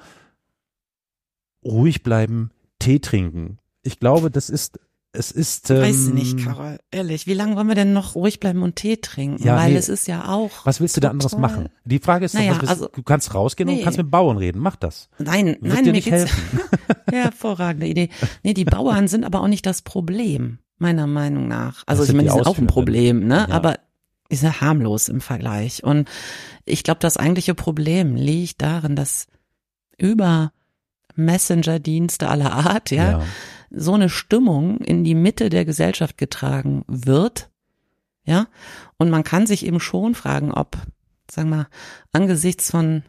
[1.64, 3.56] ruhig bleiben, Tee trinken.
[3.82, 4.78] Ich glaube, das ist
[5.14, 5.70] es ist.
[5.70, 6.78] Ähm, Weiß nicht, Carol.
[6.90, 9.42] Ehrlich, wie lange wollen wir denn noch ruhig bleiben und Tee trinken?
[9.42, 10.50] Ja, Weil nee, es ist ja auch.
[10.64, 11.68] Was willst du da anderes machen?
[11.84, 13.78] Die Frage ist, naja, doch, was also, du kannst rausgehen nee.
[13.78, 14.60] und kannst mit Bauern reden.
[14.60, 15.08] Mach das.
[15.18, 16.30] Nein, Wird nein, dir mir geht's.
[17.10, 18.08] hervorragende Idee.
[18.42, 21.84] Nee, die Bauern sind aber auch nicht das Problem, meiner Meinung nach.
[21.86, 23.46] Also ich meine, die sind auch ein Problem, ne?
[23.48, 23.54] Ja.
[23.54, 23.76] Aber
[24.28, 25.84] ist ja harmlos im Vergleich.
[25.84, 26.08] Und
[26.64, 29.26] ich glaube, das eigentliche Problem liegt darin, dass
[29.96, 30.52] über
[31.14, 33.22] Messenger-Dienste aller Art, ja, ja
[33.76, 37.50] so eine Stimmung in die Mitte der Gesellschaft getragen wird,
[38.24, 38.46] ja,
[38.96, 40.78] und man kann sich eben schon fragen, ob,
[41.30, 41.68] sagen wir,
[42.12, 43.02] angesichts von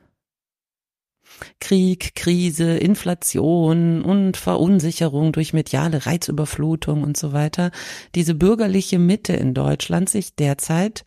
[1.60, 7.72] Krieg, Krise, Inflation und Verunsicherung durch mediale Reizüberflutung und so weiter,
[8.14, 11.06] diese bürgerliche Mitte in Deutschland sich derzeit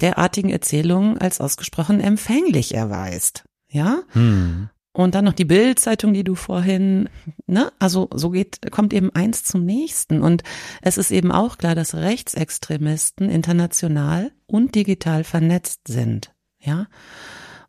[0.00, 3.44] derartigen Erzählungen als ausgesprochen empfänglich erweist.
[3.68, 4.02] Ja?
[4.12, 4.68] Hm.
[4.94, 7.08] Und dann noch die Bildzeitung, die du vorhin,
[7.46, 7.72] ne?
[7.78, 10.20] Also so geht, kommt eben eins zum nächsten.
[10.20, 10.42] Und
[10.82, 16.34] es ist eben auch klar, dass Rechtsextremisten international und digital vernetzt sind.
[16.60, 16.88] Ja.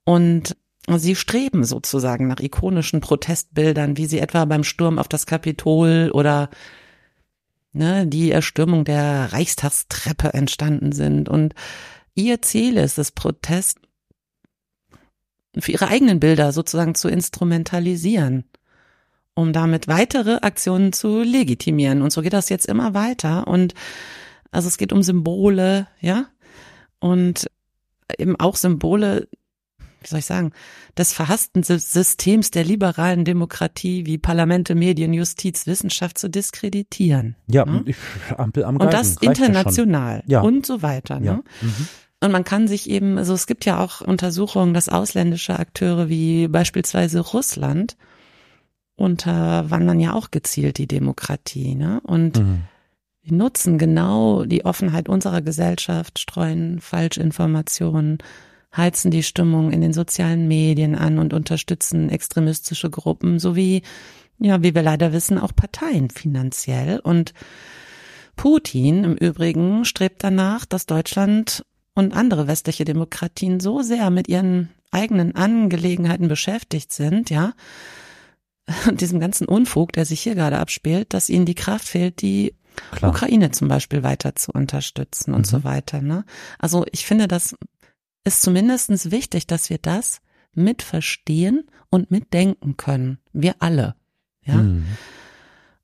[0.04, 0.58] Und
[0.90, 6.50] sie streben sozusagen nach ikonischen Protestbildern, wie sie etwa beim Sturm auf das Kapitol oder
[7.72, 11.30] ne, die Erstürmung der Reichstagstreppe entstanden sind.
[11.30, 11.56] Und
[12.16, 13.80] ihr Ziel ist es, Protest
[15.58, 18.46] für ihre eigenen Bilder sozusagen zu instrumentalisieren,
[19.36, 22.02] um damit weitere Aktionen zu legitimieren.
[22.02, 23.48] Und so geht das jetzt immer weiter.
[23.48, 23.74] Und
[24.52, 26.26] also es geht um Symbole, ja,
[27.00, 27.48] und
[28.18, 29.28] eben auch Symbole,
[30.02, 30.52] wie soll ich sagen,
[30.98, 37.36] des verhassten Systems der liberalen Demokratie wie Parlamente, Medien, Justiz, Wissenschaft zu diskreditieren.
[37.48, 37.84] Ja, ne?
[37.86, 37.96] ich,
[38.38, 40.42] am, am und das international ja.
[40.42, 41.20] und so weiter.
[41.20, 41.26] Ne?
[41.26, 41.44] Ja.
[41.62, 41.88] Mhm.
[42.24, 46.48] Und man kann sich eben, also es gibt ja auch Untersuchungen, dass ausländische Akteure wie
[46.48, 47.98] beispielsweise Russland
[48.96, 52.00] unterwandern ja auch gezielt die Demokratie, ne?
[52.04, 52.62] Und mhm.
[53.26, 58.20] die nutzen genau die Offenheit unserer Gesellschaft, streuen Falschinformationen,
[58.74, 63.82] heizen die Stimmung in den sozialen Medien an und unterstützen extremistische Gruppen sowie,
[64.40, 67.00] ja, wie wir leider wissen, auch Parteien finanziell.
[67.00, 67.34] Und
[68.38, 74.70] Putin im Übrigen strebt danach, dass Deutschland und andere westliche Demokratien so sehr mit ihren
[74.92, 77.54] eigenen Angelegenheiten beschäftigt sind, ja,
[78.92, 82.56] diesem ganzen Unfug, der sich hier gerade abspielt, dass ihnen die Kraft fehlt, die
[82.92, 83.12] Klar.
[83.12, 85.46] Ukraine zum Beispiel weiter zu unterstützen und mhm.
[85.46, 86.02] so weiter.
[86.02, 86.26] Ne?
[86.60, 87.56] Also ich finde, das
[88.24, 90.22] ist zumindestens wichtig, dass wir das
[90.54, 93.20] mitverstehen und mitdenken können.
[93.32, 93.96] Wir alle.
[94.44, 94.56] Ja.
[94.56, 94.86] Mhm.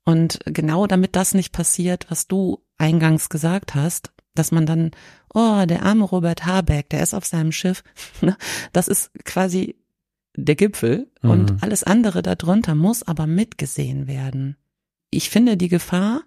[0.04, 4.90] Und genau damit das nicht passiert, was du eingangs gesagt hast, dass man dann,
[5.34, 7.82] oh, der arme Robert Habeck, der ist auf seinem Schiff,
[8.20, 8.36] ne?
[8.72, 9.76] das ist quasi
[10.36, 11.30] der Gipfel mhm.
[11.30, 14.56] und alles andere darunter muss aber mitgesehen werden.
[15.10, 16.22] Ich finde die Gefahr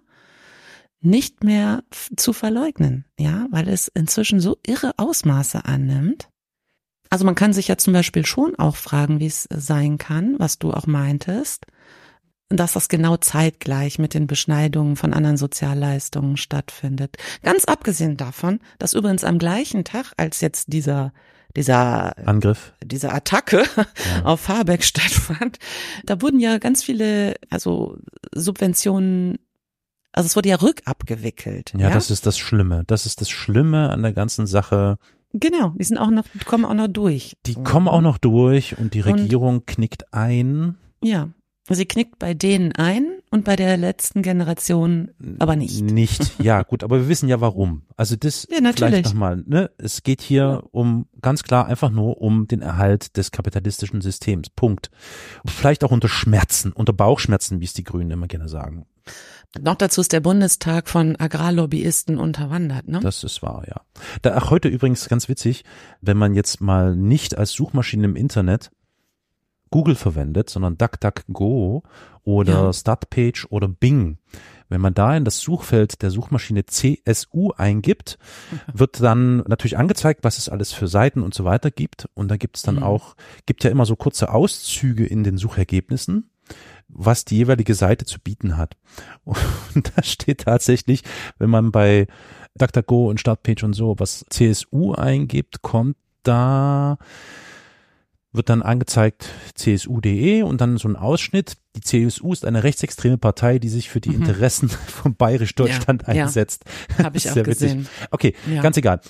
[1.00, 1.84] nicht mehr
[2.16, 6.28] zu verleugnen, ja, weil es inzwischen so irre Ausmaße annimmt.
[7.10, 10.58] Also man kann sich ja zum Beispiel schon auch fragen, wie es sein kann, was
[10.58, 11.66] du auch meintest,
[12.48, 17.16] dass das genau zeitgleich mit den Beschneidungen von anderen Sozialleistungen stattfindet.
[17.42, 21.12] Ganz abgesehen davon, dass übrigens am gleichen Tag, als jetzt dieser
[21.56, 24.24] dieser Angriff, dieser Attacke ja.
[24.24, 25.58] auf Habeck stattfand,
[26.04, 27.96] da wurden ja ganz viele, also
[28.34, 29.38] Subventionen
[30.14, 31.72] also es wurde ja rückabgewickelt.
[31.74, 32.84] Ja, ja, das ist das Schlimme.
[32.86, 34.96] Das ist das Schlimme an der ganzen Sache.
[35.32, 37.36] Genau, die sind auch noch, kommen auch noch durch.
[37.46, 40.76] Die kommen auch noch durch und die Regierung und, knickt ein.
[41.02, 41.30] Ja,
[41.70, 45.82] sie knickt bei denen ein und bei der letzten Generation aber nicht.
[45.82, 47.82] Nicht, ja gut, aber wir wissen ja warum.
[47.96, 48.90] Also das ja, natürlich.
[48.90, 49.70] vielleicht nochmal, ne?
[49.78, 54.50] Es geht hier um ganz klar einfach nur um den Erhalt des kapitalistischen Systems.
[54.50, 54.90] Punkt.
[55.46, 58.86] vielleicht auch unter Schmerzen, unter Bauchschmerzen, wie es die Grünen immer gerne sagen.
[59.60, 63.00] Noch dazu ist der Bundestag von Agrarlobbyisten unterwandert, ne?
[63.00, 63.82] Das ist wahr, ja.
[64.22, 65.64] Da, ach, heute übrigens ganz witzig,
[66.00, 68.70] wenn man jetzt mal nicht als Suchmaschine im Internet
[69.74, 71.82] Google verwendet, sondern DuckDuckGo
[72.22, 72.72] oder ja.
[72.72, 74.18] Startpage oder Bing.
[74.68, 78.16] Wenn man da in das Suchfeld der Suchmaschine CSU eingibt,
[78.72, 82.08] wird dann natürlich angezeigt, was es alles für Seiten und so weiter gibt.
[82.14, 82.82] Und da gibt es dann mhm.
[82.84, 86.30] auch, gibt ja immer so kurze Auszüge in den Suchergebnissen
[86.88, 88.76] was die jeweilige Seite zu bieten hat.
[89.24, 91.02] Und da steht tatsächlich,
[91.38, 92.06] wenn man bei
[92.56, 96.98] DuckDuckGo und Startpage und so was CSU eingibt, kommt da
[98.34, 101.56] wird dann angezeigt csu.de und dann so ein Ausschnitt.
[101.76, 104.22] Die CSU ist eine rechtsextreme Partei, die sich für die mhm.
[104.22, 106.64] Interessen von Bayerisch Deutschland ja, einsetzt.
[106.98, 107.80] Ja, Habe ich auch gesehen.
[107.80, 108.08] Witzig.
[108.10, 108.62] Okay, ja.
[108.62, 109.00] ganz egal.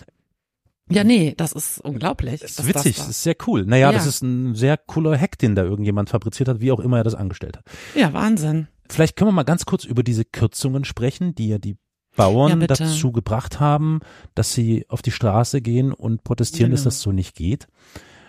[0.90, 2.40] Ja, nee, das ist unglaublich.
[2.40, 3.64] Das ist witzig, das, das, ist sehr cool.
[3.64, 3.92] Naja, ja.
[3.92, 7.04] das ist ein sehr cooler Hack, den da irgendjemand fabriziert hat, wie auch immer er
[7.04, 7.64] das angestellt hat.
[7.94, 8.68] Ja, Wahnsinn.
[8.90, 11.78] Vielleicht können wir mal ganz kurz über diese Kürzungen sprechen, die ja die
[12.16, 14.00] Bauern ja, dazu gebracht haben,
[14.34, 16.76] dass sie auf die Straße gehen und protestieren, genau.
[16.76, 17.66] dass das so nicht geht.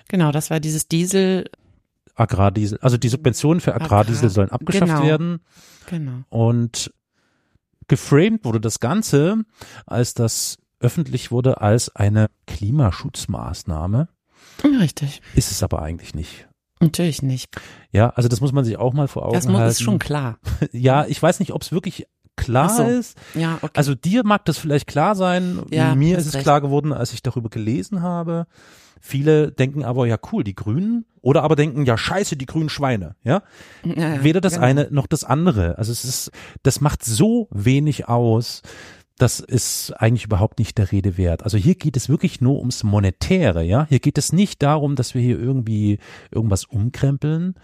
[0.08, 1.50] Genau, das war dieses Diesel.
[2.16, 5.40] Agrardiesel, also die Subventionen für Agrardiesel Agrar, sollen abgeschafft genau, werden.
[5.88, 6.24] Genau.
[6.30, 6.94] Und
[7.88, 9.44] geframed wurde das Ganze,
[9.86, 14.08] als das öffentlich wurde als eine Klimaschutzmaßnahme.
[14.64, 15.22] Richtig.
[15.34, 16.48] Ist es aber eigentlich nicht.
[16.80, 17.56] Natürlich nicht.
[17.92, 19.60] Ja, also das muss man sich auch mal vor Augen das halten.
[19.60, 20.40] Das ist schon klar.
[20.72, 22.84] ja, ich weiß nicht, ob es wirklich klar so.
[22.84, 23.18] ist.
[23.34, 23.74] Ja, okay.
[23.76, 25.62] Also dir mag das vielleicht klar sein.
[25.70, 26.44] Ja, Mir ist es recht.
[26.44, 28.48] klar geworden, als ich darüber gelesen habe.
[29.02, 31.06] Viele denken aber, ja cool, die Grünen.
[31.22, 33.16] Oder aber denken, ja scheiße, die grünen Schweine.
[33.24, 33.42] Ja?
[33.84, 34.66] ja, Weder das genau.
[34.66, 35.78] eine noch das andere.
[35.78, 36.32] Also es ist,
[36.62, 38.62] das macht so wenig aus
[39.18, 41.44] das ist eigentlich überhaupt nicht der Rede wert.
[41.44, 43.86] Also hier geht es wirklich nur ums Monetäre, ja.
[43.88, 46.00] Hier geht es nicht darum, dass wir hier irgendwie
[46.32, 47.56] irgendwas umkrempeln.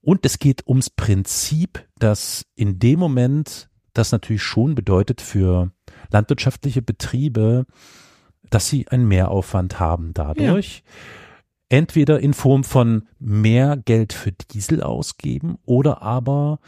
[0.00, 5.70] Und es geht ums Prinzip, dass in dem Moment das natürlich schon bedeutet für
[6.10, 7.66] landwirtschaftliche Betriebe,
[8.50, 10.82] dass sie einen Mehraufwand haben dadurch.
[10.84, 10.92] Ja.
[11.68, 16.60] Entweder in Form von mehr Geld für Diesel ausgeben oder aber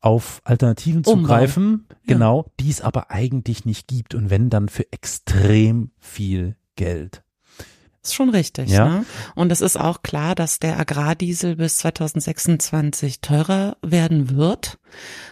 [0.00, 2.52] auf Alternativen zugreifen, genau, ja.
[2.58, 7.22] die es aber eigentlich nicht gibt und wenn dann für extrem viel Geld.
[8.02, 8.88] Ist schon richtig, ja.
[8.88, 9.06] Ne?
[9.36, 14.78] Und es ist auch klar, dass der Agrardiesel bis 2026 teurer werden wird,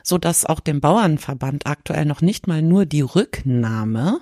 [0.04, 4.20] so dass auch dem Bauernverband aktuell noch nicht mal nur die Rücknahme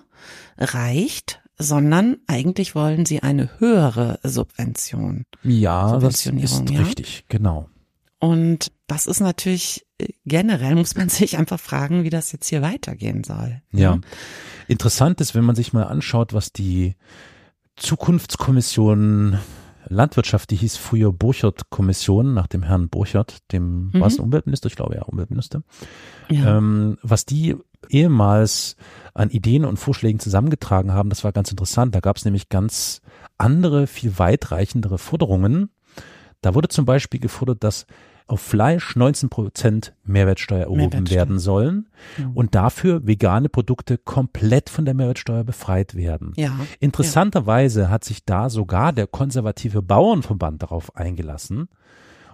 [0.57, 5.25] reicht, sondern eigentlich wollen sie eine höhere Subvention.
[5.43, 6.81] Ja, das ist ja?
[6.81, 7.69] richtig, genau.
[8.21, 12.63] Und das ist natürlich äh, generell muss man sich einfach fragen, wie das jetzt hier
[12.63, 13.63] weitergehen soll.
[13.73, 13.95] Ja.
[13.95, 14.01] ja.
[14.69, 16.95] Interessant ist, wenn man sich mal anschaut, was die
[17.77, 19.39] Zukunftskommission
[19.91, 24.01] Landwirtschaft, die hieß früher Burchert-Kommission, nach dem Herrn Burchert, dem mhm.
[24.01, 25.63] war es Umweltminister, ich glaube ja, Umweltminister.
[26.29, 26.59] Ja.
[26.59, 27.57] Ähm, was die
[27.89, 28.77] ehemals
[29.15, 31.95] an Ideen und Vorschlägen zusammengetragen haben, das war ganz interessant.
[31.95, 33.03] Da gab es nämlich ganz
[33.37, 35.71] andere, viel weitreichendere Forderungen.
[36.41, 37.87] Da wurde zum Beispiel gefordert, dass
[38.29, 41.17] auf Fleisch 19 Prozent Mehrwertsteuer erhoben Mehrwertsteuer.
[41.17, 42.31] werden sollen ja.
[42.35, 46.35] und dafür vegane Produkte komplett von der Mehrwertsteuer befreit werden.
[46.37, 46.53] Ja.
[46.79, 47.89] Interessanterweise ja.
[47.89, 51.69] hat sich da sogar der konservative Bauernverband darauf eingelassen.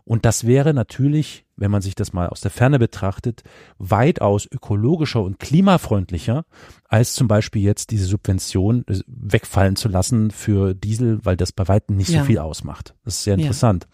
[0.04, 3.42] Und das wäre natürlich, wenn man sich das mal aus der Ferne betrachtet,
[3.78, 6.44] weitaus ökologischer und klimafreundlicher,
[6.88, 11.68] als zum Beispiel jetzt diese Subvention äh, wegfallen zu lassen für Diesel, weil das bei
[11.68, 12.20] weitem nicht ja.
[12.20, 12.94] so viel ausmacht.
[13.04, 13.86] Das ist sehr interessant.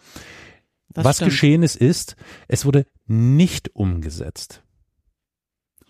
[0.95, 1.05] Ja.
[1.05, 1.31] Was stimmt.
[1.31, 2.15] geschehen ist, ist,
[2.47, 4.63] es wurde nicht umgesetzt.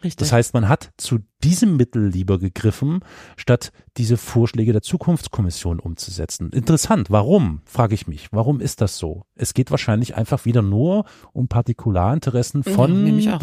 [0.03, 0.17] Richtig.
[0.17, 2.99] Das heißt, man hat zu diesem Mittel lieber gegriffen,
[3.37, 6.49] statt diese Vorschläge der Zukunftskommission umzusetzen.
[6.51, 7.09] Interessant.
[7.09, 8.27] Warum, frage ich mich.
[8.31, 9.25] Warum ist das so?
[9.35, 13.39] Es geht wahrscheinlich einfach wieder nur um Partikularinteressen von ja,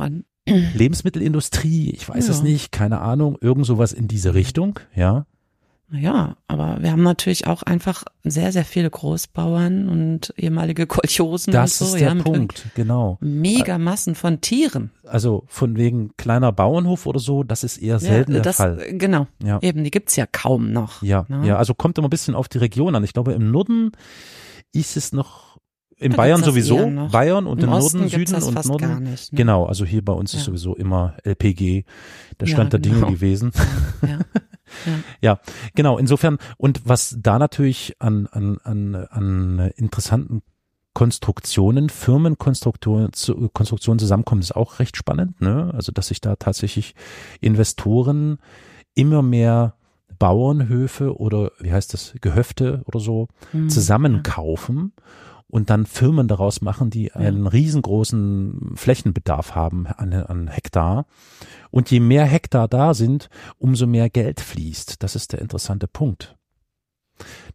[0.47, 1.91] Lebensmittelindustrie.
[1.91, 2.33] Ich weiß ja.
[2.33, 2.73] es nicht.
[2.73, 3.37] Keine Ahnung.
[3.41, 4.81] Irgend sowas in diese Richtung.
[4.95, 5.27] Ja.
[5.91, 11.81] Naja, aber wir haben natürlich auch einfach sehr, sehr viele Großbauern und ehemalige Kolchosen das
[11.81, 11.95] und so.
[11.95, 13.17] ist der ja, Punkt, genau.
[13.21, 14.91] Megamassen von Tieren.
[15.07, 18.99] Also von wegen kleiner Bauernhof oder so, das ist eher selten ja, das, der Fall.
[18.99, 19.61] Genau, ja.
[19.63, 21.03] eben, die gibt's ja kaum noch.
[21.03, 21.47] Ja, ne?
[21.47, 23.03] ja, also kommt immer ein bisschen auf die Region an.
[23.03, 23.93] Ich glaube, im Norden
[24.73, 25.48] ist es noch
[25.99, 26.77] in da Bayern sowieso,
[27.11, 29.03] Bayern und im, im Norden, Süden und Norden.
[29.03, 29.37] Nicht, ne?
[29.37, 30.39] Genau, also hier bei uns ja.
[30.39, 31.85] ist sowieso immer LPG,
[32.39, 33.11] der Stand ja, der Dinge genau.
[33.11, 33.53] gewesen.
[34.03, 34.09] Ja.
[34.09, 34.19] Ja.
[35.21, 35.41] ja,
[35.75, 35.99] genau.
[35.99, 40.43] Insofern, und was da natürlich an, an, an, an interessanten
[40.95, 43.11] Konstruktionen, Firmenkonstruktionen
[43.53, 45.41] Konstruktionen zusammenkommen, ist auch recht spannend.
[45.41, 45.71] Ne?
[45.75, 46.95] Also, dass sich da tatsächlich
[47.41, 48.39] Investoren
[48.95, 49.75] immer mehr
[50.19, 53.69] Bauernhöfe oder wie heißt das, Gehöfte oder so mhm.
[53.69, 54.93] zusammenkaufen
[55.49, 61.07] und dann Firmen daraus machen, die einen riesengroßen Flächenbedarf haben an, an Hektar
[61.71, 63.29] und je mehr Hektar da sind,
[63.59, 65.03] umso mehr Geld fließt.
[65.03, 66.37] Das ist der interessante Punkt.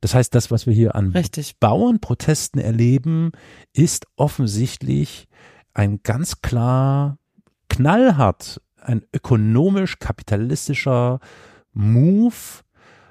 [0.02, 1.60] Das heißt, das, was wir hier an Richtig.
[1.60, 3.32] Bauernprotesten erleben,
[3.72, 5.28] ist offensichtlich
[5.74, 7.18] ein ganz klar
[7.70, 11.20] knallhart, ein ökonomisch-kapitalistischer
[11.72, 12.34] Move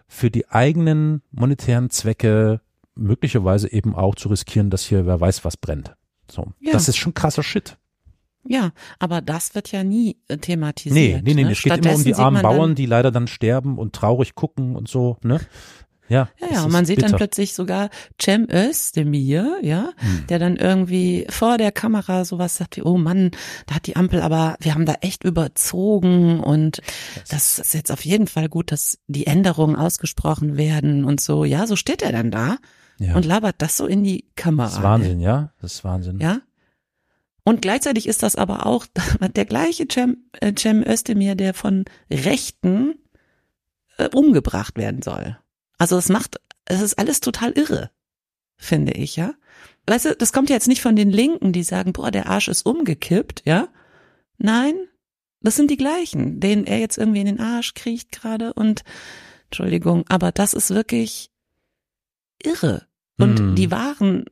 [0.07, 2.61] für die eigenen monetären Zwecke
[2.95, 5.95] möglicherweise eben auch zu riskieren, dass hier wer weiß was brennt.
[6.31, 6.73] So, ja.
[6.73, 7.77] das ist schon krasser Shit.
[8.45, 10.95] Ja, aber das wird ja nie äh, thematisiert.
[10.95, 11.53] Nee, nee, nee, ne?
[11.53, 14.89] es geht immer um die armen Bauern, die leider dann sterben und traurig gucken und
[14.89, 15.41] so, ne?
[16.09, 17.11] Ja, ja, ja und man sieht bitter.
[17.11, 17.89] dann plötzlich sogar
[18.21, 20.27] Cem Özdemir, ja, hm.
[20.29, 23.31] der dann irgendwie vor der Kamera sowas sagt wie, oh Mann,
[23.67, 26.83] da hat die Ampel aber, wir haben da echt überzogen und
[27.31, 31.45] das ist jetzt auf jeden Fall gut, dass die Änderungen ausgesprochen werden und so.
[31.45, 32.59] Ja, so steht er dann da
[33.03, 33.15] ja.
[33.15, 34.69] und labert das so in die Kamera.
[34.69, 36.21] Das ist Wahnsinn, ja, das ist Wahnsinn.
[36.21, 36.41] Ja,
[37.45, 38.87] und gleichzeitig ist das aber auch
[39.37, 42.95] der gleiche Cem, äh, Cem Özdemir, der von Rechten
[43.99, 45.39] äh, umgebracht werden soll.
[45.79, 47.91] Also es macht, es ist alles total irre,
[48.57, 49.35] finde ich, ja.
[49.87, 52.49] Weißt du, das kommt ja jetzt nicht von den Linken, die sagen, boah, der Arsch
[52.49, 53.69] ist umgekippt, ja.
[54.39, 54.75] Nein,
[55.41, 58.85] das sind die gleichen, denen er jetzt irgendwie in den Arsch kriecht gerade und
[59.47, 61.31] Entschuldigung, aber das ist wirklich
[62.41, 62.87] irre.
[63.23, 63.55] Und mm.
[63.55, 64.25] die wahren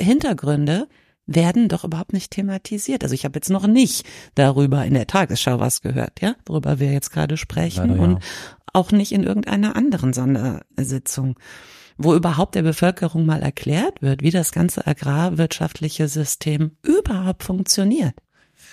[0.00, 0.88] Hintergründe,
[1.28, 3.04] werden doch überhaupt nicht thematisiert.
[3.04, 6.90] Also ich habe jetzt noch nicht darüber in der Tagesschau was gehört, ja, worüber wir
[6.90, 8.18] jetzt gerade sprechen Leider, und ja.
[8.72, 11.38] auch nicht in irgendeiner anderen Sondersitzung,
[11.98, 18.14] wo überhaupt der Bevölkerung mal erklärt wird, wie das ganze agrarwirtschaftliche System überhaupt funktioniert.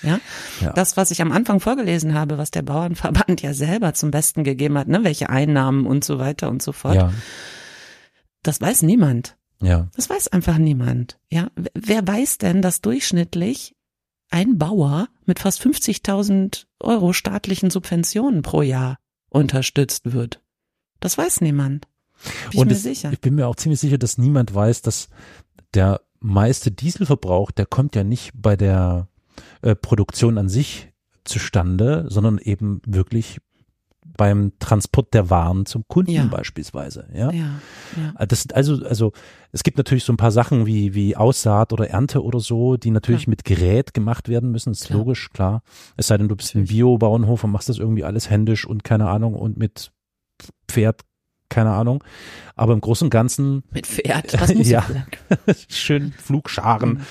[0.01, 0.19] Ja?
[0.61, 0.71] ja?
[0.73, 4.77] Das, was ich am Anfang vorgelesen habe, was der Bauernverband ja selber zum Besten gegeben
[4.77, 6.95] hat, ne, welche Einnahmen und so weiter und so fort.
[6.95, 7.13] Ja.
[8.43, 9.35] Das weiß niemand.
[9.61, 9.87] Ja.
[9.95, 11.17] Das weiß einfach niemand.
[11.31, 13.75] Ja, wer weiß denn, dass durchschnittlich
[14.29, 18.97] ein Bauer mit fast 50.000 Euro staatlichen Subventionen pro Jahr
[19.29, 20.41] unterstützt wird?
[20.99, 21.87] Das weiß niemand.
[22.51, 25.09] Bin Und ich, es, ich bin mir auch ziemlich sicher, dass niemand weiß, dass
[25.73, 29.07] der meiste Dieselverbrauch, der kommt ja nicht bei der
[29.61, 30.91] äh, Produktion an sich
[31.23, 33.39] zustande, sondern eben wirklich
[34.17, 36.25] beim Transport der Waren zum Kunden ja.
[36.25, 37.07] beispielsweise.
[37.13, 37.31] Ja?
[37.31, 37.59] Ja,
[37.97, 38.13] ja.
[38.17, 39.11] Äh, das, also, also
[39.51, 42.91] es gibt natürlich so ein paar Sachen wie, wie Aussaat oder Ernte oder so, die
[42.91, 44.71] natürlich mit Gerät gemacht werden müssen.
[44.71, 44.99] Das ist klar.
[44.99, 45.63] logisch, klar.
[45.97, 49.09] Es sei denn, du bist ein Bio-Bauernhof und machst das irgendwie alles händisch und keine
[49.09, 49.91] Ahnung und mit
[50.69, 51.01] Pferd
[51.49, 52.03] keine Ahnung.
[52.55, 53.63] Aber im Großen und Ganzen.
[53.71, 54.85] Mit Pferd, das muss ja.
[55.69, 56.89] Schön Flugscharen.
[56.89, 57.01] Mhm.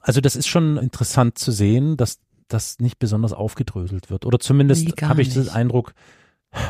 [0.00, 4.24] Also das ist schon interessant zu sehen, dass das nicht besonders aufgedröselt wird.
[4.26, 5.94] Oder zumindest nee, habe ich den Eindruck,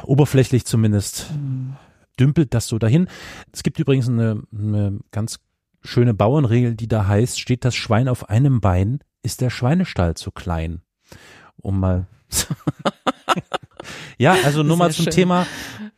[0.04, 1.76] oberflächlich zumindest, mhm.
[2.18, 3.08] dümpelt das so dahin.
[3.52, 5.40] Es gibt übrigens eine, eine ganz
[5.82, 10.30] schöne Bauernregel, die da heißt, steht das Schwein auf einem Bein, ist der Schweinestall zu
[10.30, 10.80] klein.
[11.56, 12.06] Um mal.
[14.18, 15.12] ja, also nur mal zum schön.
[15.12, 15.46] Thema.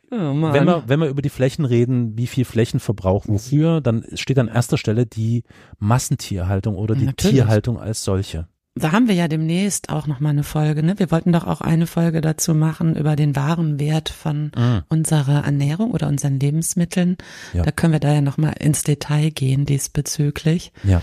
[0.09, 4.39] Oh wenn wir, wenn wir über die Flächen reden, wie viel Flächenverbrauch wofür, dann steht
[4.39, 5.43] an erster Stelle die
[5.79, 7.35] Massentierhaltung oder die Natürlich.
[7.35, 8.47] Tierhaltung als solche
[8.77, 10.83] da haben wir ja demnächst auch noch mal eine Folge.
[10.83, 10.97] Ne?
[10.97, 14.83] Wir wollten doch auch eine Folge dazu machen über den wahren Wert von mhm.
[14.89, 17.17] unserer Ernährung oder unseren Lebensmitteln.
[17.53, 17.63] Ja.
[17.63, 20.71] Da können wir da ja noch mal ins Detail gehen diesbezüglich.
[20.83, 21.01] Ja.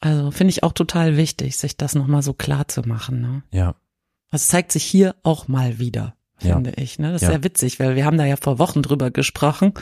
[0.00, 3.20] Also finde ich auch total wichtig, sich das noch mal so klar zu machen.
[3.20, 3.42] Ne?
[3.52, 3.74] Ja.
[4.30, 6.82] Das zeigt sich hier auch mal wieder, finde ja.
[6.82, 6.98] ich.
[6.98, 7.12] Ne?
[7.12, 7.32] Das ist ja.
[7.34, 9.74] sehr witzig, weil wir haben da ja vor Wochen drüber gesprochen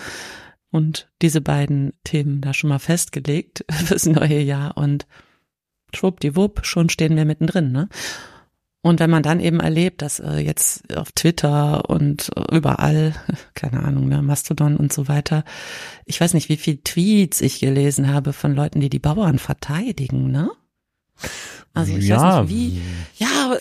[0.70, 5.06] und diese beiden Themen da schon mal festgelegt fürs neue Jahr und
[5.94, 7.88] schwuppdiwupp, schon stehen wir mittendrin, ne?
[8.80, 13.14] Und wenn man dann eben erlebt, dass äh, jetzt auf Twitter und überall,
[13.54, 15.44] keine Ahnung, ne, Mastodon und so weiter,
[16.04, 20.30] ich weiß nicht, wie viel Tweets ich gelesen habe von Leuten, die die Bauern verteidigen,
[20.30, 20.50] ne?
[21.74, 22.44] Also ich ja.
[22.44, 22.80] weiß nicht, wie,
[23.16, 23.56] ja,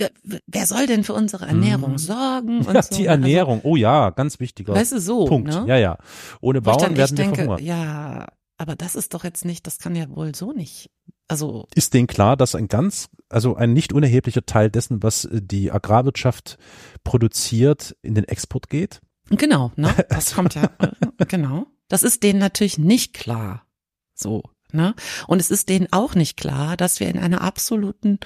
[0.45, 1.97] wer soll denn für unsere Ernährung mhm.
[1.97, 2.59] sorgen?
[2.59, 2.95] Und ja, so.
[2.95, 5.49] die also Ernährung, also, oh ja, ganz wichtiger weißt du, so, Punkt.
[5.49, 5.65] Ne?
[5.67, 5.97] Ja, ja.
[6.41, 7.65] Ohne Bauern werden wir denke, verhungern.
[7.65, 10.89] Ja, aber das ist doch jetzt nicht, das kann ja wohl so nicht
[11.27, 15.41] also ist denen klar, dass ein ganz, also ein nicht unerheblicher Teil dessen, was äh,
[15.41, 16.57] die Agrarwirtschaft
[17.03, 19.01] produziert, in den Export geht?
[19.29, 19.93] Genau, ne?
[20.09, 21.67] Das kommt ja, äh, genau.
[21.89, 23.65] Das ist denen natürlich nicht klar.
[24.13, 24.95] So, ne?
[25.27, 28.19] Und es ist denen auch nicht klar, dass wir in einer absoluten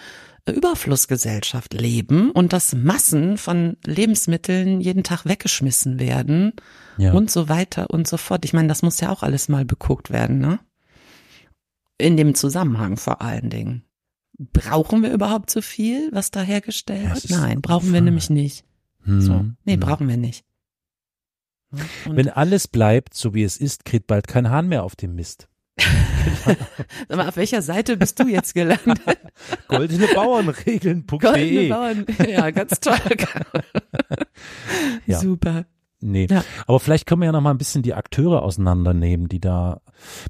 [0.49, 6.53] Überflussgesellschaft leben und dass Massen von Lebensmitteln jeden Tag weggeschmissen werden
[6.97, 7.13] ja.
[7.13, 8.43] und so weiter und so fort.
[8.45, 10.59] Ich meine, das muss ja auch alles mal beguckt werden, ne?
[12.01, 13.83] In dem Zusammenhang vor allen Dingen.
[14.37, 17.29] Brauchen wir überhaupt so viel, was da hergestellt wird?
[17.29, 18.65] Nein, brauchen wir nämlich nicht.
[19.03, 19.21] Hm.
[19.21, 19.45] So.
[19.65, 19.79] Nee, hm.
[19.79, 20.43] brauchen wir nicht.
[22.05, 25.15] Und Wenn alles bleibt, so wie es ist, kriegt bald kein Hahn mehr auf dem
[25.15, 25.47] Mist.
[27.07, 28.99] Sag mal, auf welcher Seite bist du jetzt gelandet?
[29.67, 31.19] Goldene Bauernregeln.de.
[31.19, 32.97] Goldene Bauern, ja, ganz toll.
[35.05, 35.19] ja.
[35.19, 35.65] Super.
[36.01, 36.27] Nee.
[36.29, 36.43] Ja.
[36.67, 39.81] Aber vielleicht können wir ja noch mal ein bisschen die Akteure auseinandernehmen, die da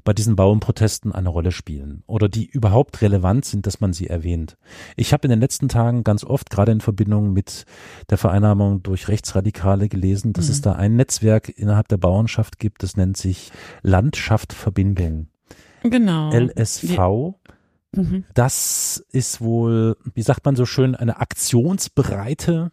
[0.04, 4.58] bei diesen Bauernprotesten eine Rolle spielen oder die überhaupt relevant sind, dass man sie erwähnt.
[4.96, 7.64] Ich habe in den letzten Tagen ganz oft, gerade in Verbindung mit
[8.10, 10.52] der Vereinnahmung durch Rechtsradikale gelesen, dass mhm.
[10.52, 13.50] es da ein Netzwerk innerhalb der Bauernschaft gibt, das nennt sich
[13.82, 15.28] Landschaft Verbindung.
[15.82, 16.30] Genau.
[16.32, 17.34] LSV.
[17.94, 18.24] Mhm.
[18.34, 22.72] Das ist wohl, wie sagt man so schön, eine aktionsbereite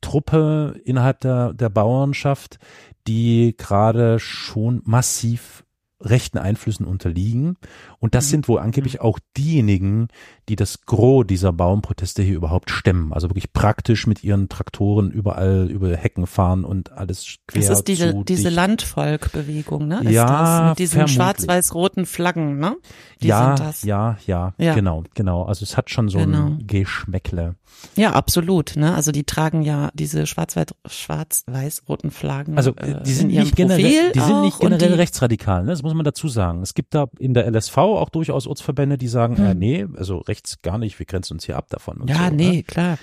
[0.00, 2.58] Truppe innerhalb der, der Bauernschaft,
[3.06, 5.64] die gerade schon massiv
[6.00, 7.56] rechten Einflüssen unterliegen.
[7.98, 8.30] Und das mhm.
[8.30, 9.00] sind wohl angeblich mhm.
[9.00, 10.08] auch diejenigen,
[10.48, 13.12] die das Gros dieser Baumproteste hier überhaupt stemmen.
[13.12, 17.88] Also wirklich praktisch mit ihren Traktoren überall über Hecken fahren und alles quer Das ist
[17.88, 20.00] diese, zu diese Landvolkbewegung, ne?
[20.02, 20.68] Ist ja, das?
[20.70, 22.76] Mit diesen schwarz-weiß-roten Flaggen, ne?
[23.22, 25.44] Die ja, ja, ja, ja, genau, genau.
[25.44, 26.46] Also es hat schon so genau.
[26.46, 27.56] ein Geschmäckle.
[27.96, 28.76] Ja, absolut.
[28.76, 28.94] Ne?
[28.94, 32.56] Also die tragen ja diese schwarz-weiß-roten Flaggen.
[32.56, 35.64] Also äh, die sind nicht generell, die sind nicht generell rechtsradikal.
[35.64, 35.72] Ne?
[35.90, 36.62] Muss man dazu sagen.
[36.62, 39.44] Es gibt da in der LSV auch durchaus Ortsverbände, die sagen, hm.
[39.44, 40.96] äh, nee, also rechts gar nicht.
[41.00, 42.04] Wir grenzen uns hier ab davon.
[42.06, 42.62] ja, so, nee, ne?
[42.62, 42.98] klar.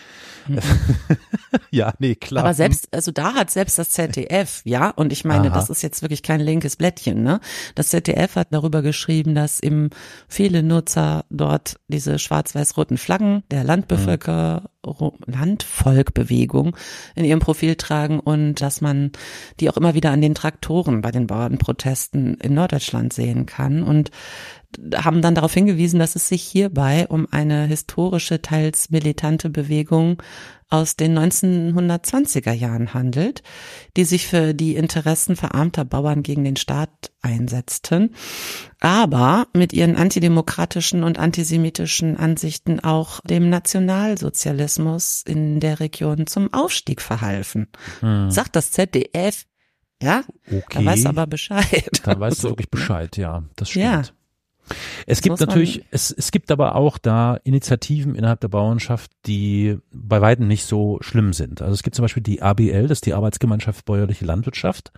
[1.71, 2.45] ja, nee, klar.
[2.45, 5.55] Aber selbst, also da hat selbst das ZDF, ja, und ich meine, Aha.
[5.55, 7.41] das ist jetzt wirklich kein linkes Blättchen, ne?
[7.75, 9.89] Das ZDF hat darüber geschrieben, dass eben
[10.29, 14.67] viele Nutzer dort diese schwarz-weiß-roten Flaggen der Landbevölker, mhm.
[15.25, 16.75] Landvolkbewegung
[17.15, 19.11] in ihrem Profil tragen und dass man
[19.59, 24.11] die auch immer wieder an den Traktoren bei den Bauernprotesten in Norddeutschland sehen kann und
[24.95, 30.21] haben dann darauf hingewiesen, dass es sich hierbei um eine historische, teils militante Bewegung
[30.69, 33.41] aus den 1920er Jahren handelt,
[33.95, 38.15] die sich für die Interessen verarmter Bauern gegen den Staat einsetzten,
[38.79, 47.01] aber mit ihren antidemokratischen und antisemitischen Ansichten auch dem Nationalsozialismus in der Region zum Aufstieg
[47.01, 47.67] verhalfen.
[48.01, 48.29] Hm.
[48.29, 49.45] Sagt das ZDF,
[50.01, 50.63] ja, okay.
[50.69, 52.01] da weiß aber Bescheid.
[52.03, 53.85] Da weiß du wirklich Bescheid, ja, das stimmt.
[53.85, 54.03] Ja.
[55.05, 60.21] Es gibt natürlich, es, es gibt aber auch da Initiativen innerhalb der Bauernschaft, die bei
[60.21, 61.61] weitem nicht so schlimm sind.
[61.61, 64.91] Also es gibt zum Beispiel die ABL, das ist die Arbeitsgemeinschaft Bäuerliche Landwirtschaft.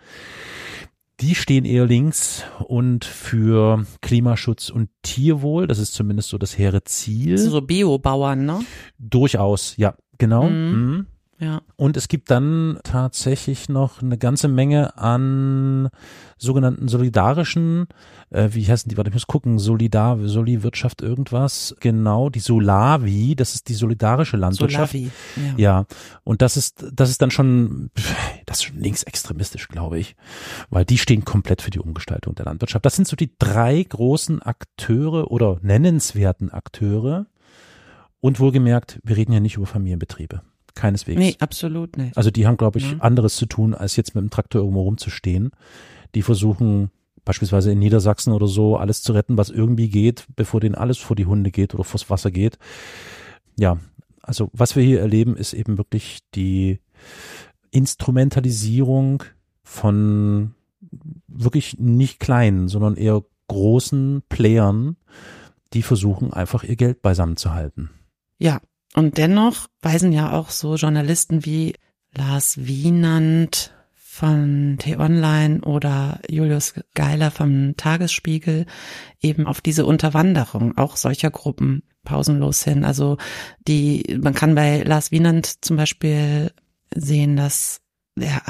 [1.20, 6.84] Die stehen eher links und für Klimaschutz und Tierwohl, das ist zumindest so das hehre
[6.86, 7.38] Ziel.
[7.38, 8.59] So Biobauern, ne?
[8.97, 10.49] Durchaus, ja, genau.
[10.49, 10.72] Mhm.
[10.72, 11.07] Mhm.
[11.40, 11.62] Ja.
[11.78, 15.90] Und es gibt dann tatsächlich noch eine ganze Menge an
[16.38, 17.88] sogenannten solidarischen,
[18.30, 23.56] äh, wie heißen die, warte, ich muss gucken, Solidar, Soli-Wirtschaft irgendwas, genau, die Solavi, das
[23.56, 24.92] ist die solidarische Landwirtschaft.
[24.92, 25.54] Solavi, ja.
[25.58, 25.86] ja.
[26.26, 27.90] Und das ist, das ist dann schon,
[28.46, 30.18] das ist schon linksextremistisch, glaube ich,
[30.70, 32.86] weil die stehen komplett für die Umgestaltung der Landwirtschaft.
[32.86, 37.28] Das sind so die drei großen Akteure oder nennenswerten Akteure.
[38.22, 40.42] Und wohlgemerkt, wir reden ja nicht über Familienbetriebe.
[40.80, 41.20] Keineswegs.
[41.20, 42.18] Nee, absolut nicht.
[42.18, 42.98] Also die haben, glaube ich, ja.
[43.00, 45.52] anderes zu tun, als jetzt mit dem Traktor irgendwo rumzustehen.
[46.16, 46.90] Die versuchen
[47.26, 51.16] beispielsweise in Niedersachsen oder so alles zu retten, was irgendwie geht, bevor denen alles vor
[51.16, 52.58] die Hunde geht oder vors Wasser geht.
[53.58, 53.78] Ja,
[54.22, 56.80] also was wir hier erleben, ist eben wirklich die
[57.72, 59.24] Instrumentalisierung
[59.64, 60.56] von
[61.28, 64.96] wirklich nicht kleinen, sondern eher großen Playern,
[65.74, 67.90] die versuchen einfach ihr Geld beisammen zu halten.
[68.38, 68.62] Ja,
[69.00, 71.74] und dennoch weisen ja auch so Journalisten wie
[72.14, 78.66] Lars Wienand von T-Online oder Julius Geiler vom Tagesspiegel
[79.22, 82.84] eben auf diese Unterwanderung auch solcher Gruppen pausenlos hin.
[82.84, 83.16] Also
[83.70, 86.52] die, man kann bei Lars Wienand zum Beispiel
[86.93, 87.80] sehen, dass
[88.20, 88.41] er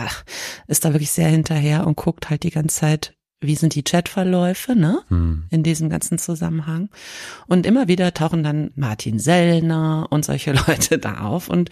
[0.65, 4.75] ist da wirklich sehr hinterher und guckt halt die ganze Zeit wie sind die Chatverläufe,
[4.75, 5.01] ne?
[5.07, 5.45] Hm.
[5.49, 6.89] In diesem ganzen Zusammenhang.
[7.47, 11.69] Und immer wieder tauchen dann Martin Sellner und solche Leute da auf und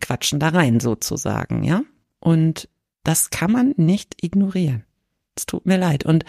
[0.00, 1.82] quatschen da rein sozusagen, ja?
[2.20, 2.68] Und
[3.02, 4.84] das kann man nicht ignorieren.
[5.36, 6.04] Es tut mir leid.
[6.04, 6.24] Und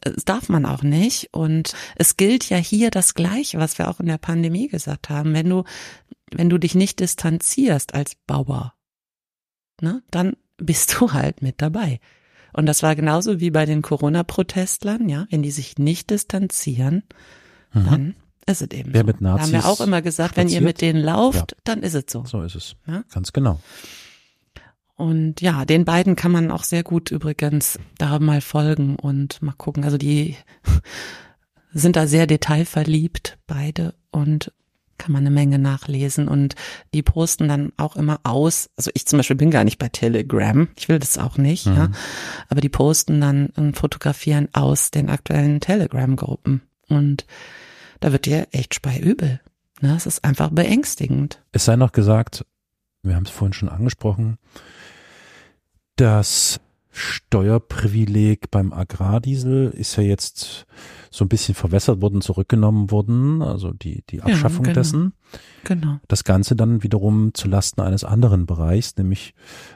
[0.00, 1.28] es darf man auch nicht.
[1.32, 5.34] Und es gilt ja hier das Gleiche, was wir auch in der Pandemie gesagt haben.
[5.34, 5.64] Wenn du,
[6.32, 8.74] wenn du dich nicht distanzierst als Bauer,
[9.80, 12.00] ne, dann bist du halt mit dabei.
[12.52, 17.02] Und das war genauso wie bei den Corona-Protestlern, ja, wenn die sich nicht distanzieren,
[17.72, 17.84] mhm.
[17.84, 18.14] dann
[18.46, 19.06] ist es eben Wer so.
[19.06, 20.50] mit Nazis da haben wir auch immer gesagt, spaziert?
[20.50, 21.58] wenn ihr mit denen lauft, ja.
[21.64, 22.24] dann ist es so.
[22.24, 22.76] So ist es.
[22.86, 23.04] Ja?
[23.12, 23.60] Ganz genau.
[24.96, 29.52] Und ja, den beiden kann man auch sehr gut übrigens da mal folgen und mal
[29.52, 29.84] gucken.
[29.84, 30.34] Also die
[31.72, 33.94] sind da sehr detailverliebt, beide.
[34.10, 34.52] Und
[34.98, 36.54] kann man eine Menge nachlesen und
[36.92, 38.68] die posten dann auch immer aus.
[38.76, 41.76] Also ich zum Beispiel bin gar nicht bei Telegram, ich will das auch nicht, mhm.
[41.76, 41.88] ja.
[42.48, 46.62] Aber die posten dann und fotografieren aus den aktuellen Telegram-Gruppen.
[46.88, 47.26] Und
[48.00, 49.40] da wird dir echt speiübel.
[49.80, 49.94] Ne?
[49.96, 51.42] Es ist einfach beängstigend.
[51.52, 52.44] Es sei noch gesagt,
[53.02, 54.38] wir haben es vorhin schon angesprochen,
[55.96, 56.60] dass
[56.98, 60.66] Steuerprivileg beim Agrardiesel ist ja jetzt
[61.10, 64.80] so ein bisschen verwässert worden, zurückgenommen worden, also die, die Abschaffung ja, genau.
[64.80, 65.12] dessen.
[65.64, 66.00] Genau.
[66.08, 69.34] Das Ganze dann wiederum zu Lasten eines anderen Bereichs, nämlich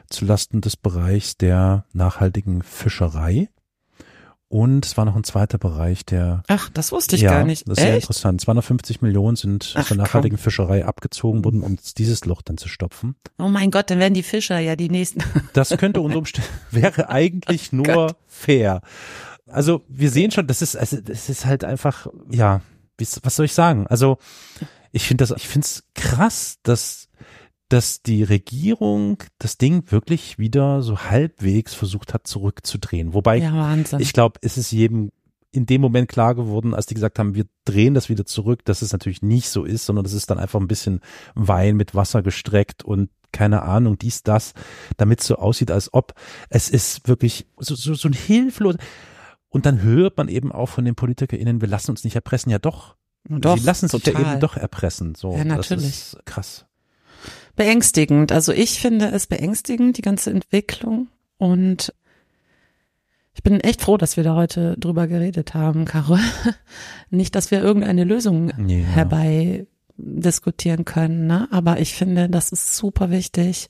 [0.09, 3.49] zu Lasten des Bereichs der nachhaltigen Fischerei.
[4.53, 6.43] Und es war noch ein zweiter Bereich, der.
[6.47, 7.67] Ach, das wusste ich ja, gar nicht.
[7.67, 7.87] Das ist Echt?
[7.87, 8.39] sehr interessant.
[8.39, 10.43] 250 Millionen sind Ach, zur nachhaltigen komm.
[10.43, 13.15] Fischerei abgezogen worden, um dieses Loch dann zu stopfen.
[13.39, 15.23] Oh mein Gott, dann werden die Fischer ja die nächsten.
[15.53, 18.15] Das könnte unter Umständen, wäre eigentlich oh nur Gott.
[18.27, 18.81] fair.
[19.47, 22.61] Also wir sehen schon, das ist, also das ist halt einfach, ja,
[23.23, 23.87] was soll ich sagen?
[23.87, 24.19] Also
[24.91, 27.09] ich finde das, ich finde es krass, dass
[27.73, 33.15] dass die Regierung das Ding wirklich wieder so halbwegs versucht hat zurückzudrehen.
[33.15, 35.09] Wobei ja, ich glaube, es ist jedem
[35.51, 38.83] in dem Moment klar geworden, als die gesagt haben, wir drehen das wieder zurück, dass
[38.83, 40.99] es natürlich nicht so ist, sondern das ist dann einfach ein bisschen
[41.33, 44.53] Wein mit Wasser gestreckt und keine Ahnung, dies, das,
[44.97, 46.13] damit es so aussieht, als ob
[46.49, 48.75] es ist wirklich so, so, so ein hilflos.
[49.49, 52.51] Und dann hört man eben auch von den PolitikerInnen, wir lassen uns nicht erpressen.
[52.51, 52.97] Ja doch.
[53.27, 55.15] doch Sie lassen sich ja eben doch erpressen.
[55.15, 55.85] So, ja, natürlich.
[55.85, 56.67] Das ist krass
[57.55, 58.31] beängstigend.
[58.31, 61.07] Also ich finde es beängstigend, die ganze Entwicklung.
[61.37, 61.93] Und
[63.33, 66.19] ich bin echt froh, dass wir da heute drüber geredet haben, Carol.
[67.09, 68.77] Nicht, dass wir irgendeine Lösung ja.
[68.77, 69.65] herbei
[69.97, 71.47] diskutieren können, ne?
[71.51, 73.69] aber ich finde, das ist super wichtig,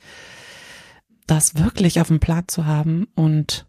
[1.28, 3.68] das wirklich auf dem Plan zu haben und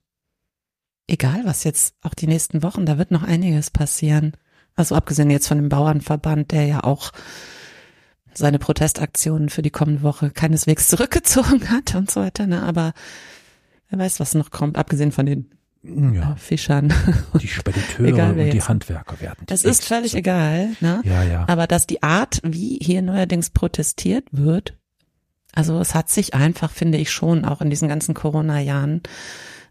[1.08, 4.36] egal was jetzt auch die nächsten Wochen, da wird noch einiges passieren.
[4.76, 7.12] Also abgesehen jetzt von dem Bauernverband, der ja auch
[8.38, 12.46] seine Protestaktionen für die kommende Woche keineswegs zurückgezogen hat und so weiter.
[12.46, 12.62] Ne?
[12.62, 12.92] Aber
[13.88, 15.50] wer weiß, was noch kommt, abgesehen von den
[15.82, 16.32] ja.
[16.32, 16.92] Äh, Fischern.
[17.40, 19.46] Die Spediteure egal, und die Handwerker werden.
[19.48, 20.18] Es ist völlig so.
[20.18, 20.70] egal.
[20.80, 21.02] Ne?
[21.04, 21.44] Ja, ja.
[21.48, 24.76] Aber dass die Art, wie hier neuerdings protestiert wird,
[25.52, 29.02] also es hat sich einfach, finde ich schon, auch in diesen ganzen Corona-Jahren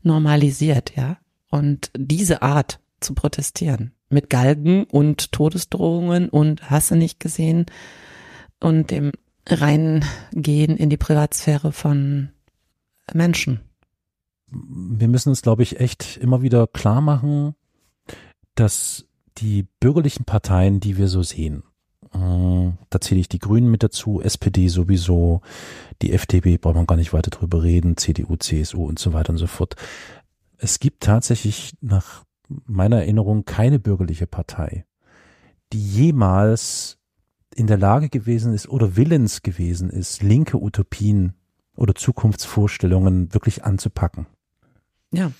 [0.01, 1.17] normalisiert, ja.
[1.49, 7.65] Und diese Art zu protestieren mit Galgen und Todesdrohungen und hasse nicht gesehen,
[8.63, 9.11] und dem
[9.47, 12.29] Reingehen in die Privatsphäre von
[13.13, 13.59] Menschen.
[14.47, 17.55] Wir müssen uns, glaube ich, echt immer wieder klar machen,
[18.55, 19.05] dass
[19.37, 21.63] die bürgerlichen Parteien, die wir so sehen,
[22.13, 25.41] Äh, da zähle ich die Grünen mit dazu, SPD sowieso,
[26.01, 29.37] die FDP braucht man gar nicht weiter drüber reden, CDU, CSU und so weiter und
[29.37, 29.75] so fort.
[30.57, 32.23] Es gibt tatsächlich nach
[32.65, 34.85] meiner Erinnerung keine bürgerliche Partei,
[35.71, 36.99] die jemals
[37.53, 41.33] in der Lage gewesen ist oder willens gewesen ist, linke Utopien
[41.75, 44.27] oder Zukunftsvorstellungen wirklich anzupacken.
[45.11, 45.31] Ja.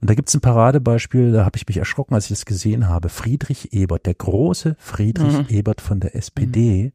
[0.00, 3.08] Und da gibt's ein Paradebeispiel, da habe ich mich erschrocken, als ich das gesehen habe.
[3.08, 5.46] Friedrich Ebert, der große Friedrich mhm.
[5.48, 6.92] Ebert von der SPD, mhm.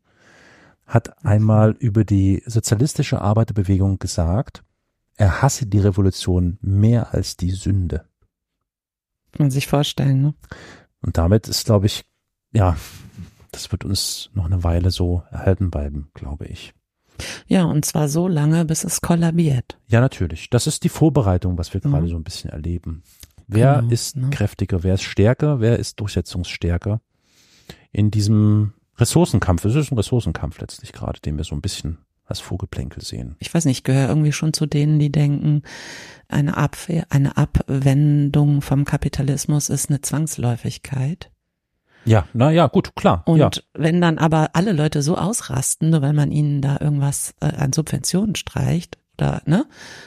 [0.86, 4.64] hat einmal über die sozialistische Arbeiterbewegung gesagt,
[5.18, 8.06] er hasse die Revolution mehr als die Sünde.
[9.34, 10.34] Kann man sich vorstellen, ne?
[11.02, 12.06] Und damit ist, glaube ich,
[12.54, 12.78] ja,
[13.54, 16.74] das wird uns noch eine Weile so erhalten bleiben, glaube ich.
[17.48, 19.78] Ja, und zwar so lange, bis es kollabiert.
[19.88, 20.50] Ja, natürlich.
[20.50, 21.92] Das ist die Vorbereitung, was wir mhm.
[21.92, 23.04] gerade so ein bisschen erleben.
[23.48, 24.30] Wer genau, ist ne?
[24.32, 27.02] kräftiger, wer ist stärker, wer ist durchsetzungsstärker
[27.92, 29.66] in diesem Ressourcenkampf?
[29.66, 33.36] Es ist ein Ressourcenkampf letztlich gerade, den wir so ein bisschen als Vorgeplänkel sehen.
[33.40, 35.62] Ich weiß nicht, ich gehöre irgendwie schon zu denen, die denken,
[36.30, 41.30] eine Abwehr, eine Abwendung vom Kapitalismus ist eine Zwangsläufigkeit.
[42.06, 43.24] Ja, na ja, gut, klar.
[43.26, 43.50] Und ja.
[43.74, 47.74] wenn dann aber alle Leute so ausrasten, nur weil man ihnen da irgendwas äh, an
[47.74, 49.66] Subventionen streicht, oder, ne?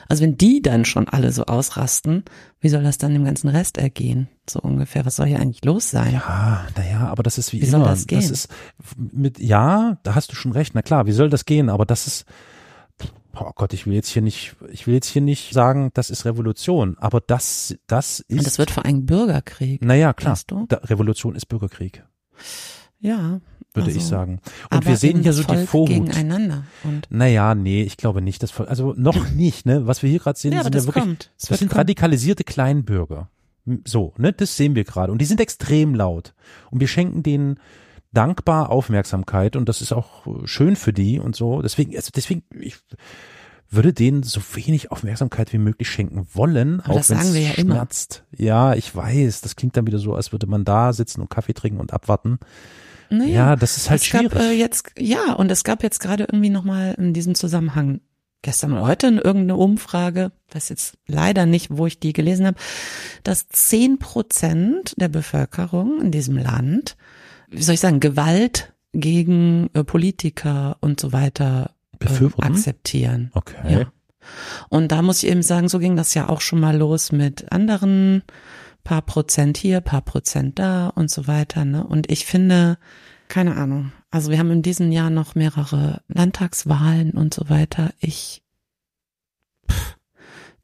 [0.09, 2.25] Also wenn die dann schon alle so ausrasten,
[2.61, 4.29] wie soll das dann dem ganzen Rest ergehen?
[4.49, 5.07] So ungefähr.
[5.07, 6.15] Was soll hier eigentlich los sein?
[6.15, 7.79] Ja, naja, aber das ist wie, wie immer.
[7.79, 8.21] Soll das, gehen?
[8.21, 8.49] das ist
[8.97, 10.75] mit, ja, da hast du schon recht.
[10.75, 11.69] Na klar, wie soll das gehen?
[11.69, 12.25] Aber das ist,
[13.39, 16.25] oh Gott, ich will jetzt hier nicht, ich will jetzt hier nicht sagen, das ist
[16.25, 18.39] Revolution, aber das, das ist.
[18.39, 19.85] Und das wird vor allem Bürgerkrieg.
[19.85, 20.39] Naja, klar.
[20.69, 22.05] Da, Revolution ist Bürgerkrieg.
[23.01, 23.41] Ja.
[23.75, 24.41] Würde also, ich sagen.
[24.71, 25.89] Und wir sehen hier so die Vorhut.
[25.89, 26.65] gegeneinander.
[26.83, 28.43] Und naja, nee, ich glaube nicht.
[28.43, 29.87] Das, also noch nicht, ne?
[29.87, 31.31] Was wir hier gerade sehen, ja, sind ja wirklich, kommt.
[31.39, 33.29] das, das sind radikalisierte Kleinbürger.
[33.85, 34.33] So, ne?
[34.33, 35.13] Das sehen wir gerade.
[35.13, 36.35] Und die sind extrem laut.
[36.71, 37.61] Und wir schenken denen
[38.13, 41.63] dankbar Aufmerksamkeit und das ist auch schön für die und so.
[41.63, 42.77] Deswegen, also deswegen, ich
[43.69, 48.25] würde denen so wenig Aufmerksamkeit wie möglich schenken wollen, Aber auch wenn es ja schmerzt.
[48.33, 48.43] Immer.
[48.47, 49.41] Ja, ich weiß.
[49.41, 52.39] Das klingt dann wieder so, als würde man da sitzen und Kaffee trinken und abwarten.
[53.11, 54.31] Naja, ja, das ist halt es schwierig.
[54.31, 58.01] Gab, äh, jetzt, ja, und es gab jetzt gerade irgendwie nochmal in diesem Zusammenhang
[58.43, 62.59] gestern oder heute in irgendeine Umfrage, weiß jetzt leider nicht, wo ich die gelesen habe,
[63.23, 66.97] dass zehn Prozent der Bevölkerung in diesem Land
[67.57, 73.31] wie soll ich sagen, Gewalt gegen äh, Politiker und so weiter äh, akzeptieren.
[73.35, 73.81] Okay.
[73.81, 73.93] Ja.
[74.69, 77.53] Und da muss ich eben sagen, so ging das ja auch schon mal los mit
[77.53, 78.23] anderen
[78.85, 81.65] paar Prozent hier, paar Prozent da und so weiter.
[81.65, 81.85] Ne?
[81.85, 82.79] Und ich finde,
[83.29, 87.93] keine Ahnung, also wir haben in diesem Jahr noch mehrere Landtagswahlen und so weiter.
[87.99, 88.43] Ich
[89.71, 89.97] pff,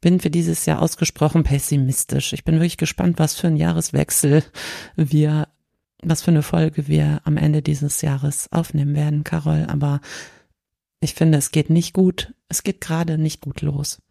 [0.01, 2.33] bin für dieses Jahr ausgesprochen pessimistisch.
[2.33, 4.43] Ich bin wirklich gespannt, was für ein Jahreswechsel
[4.95, 5.47] wir
[6.05, 9.65] was für eine Folge wir am Ende dieses Jahres aufnehmen werden, Carol.
[9.67, 10.01] Aber
[10.99, 12.33] ich finde, es geht nicht gut.
[12.47, 14.01] Es geht gerade nicht gut los.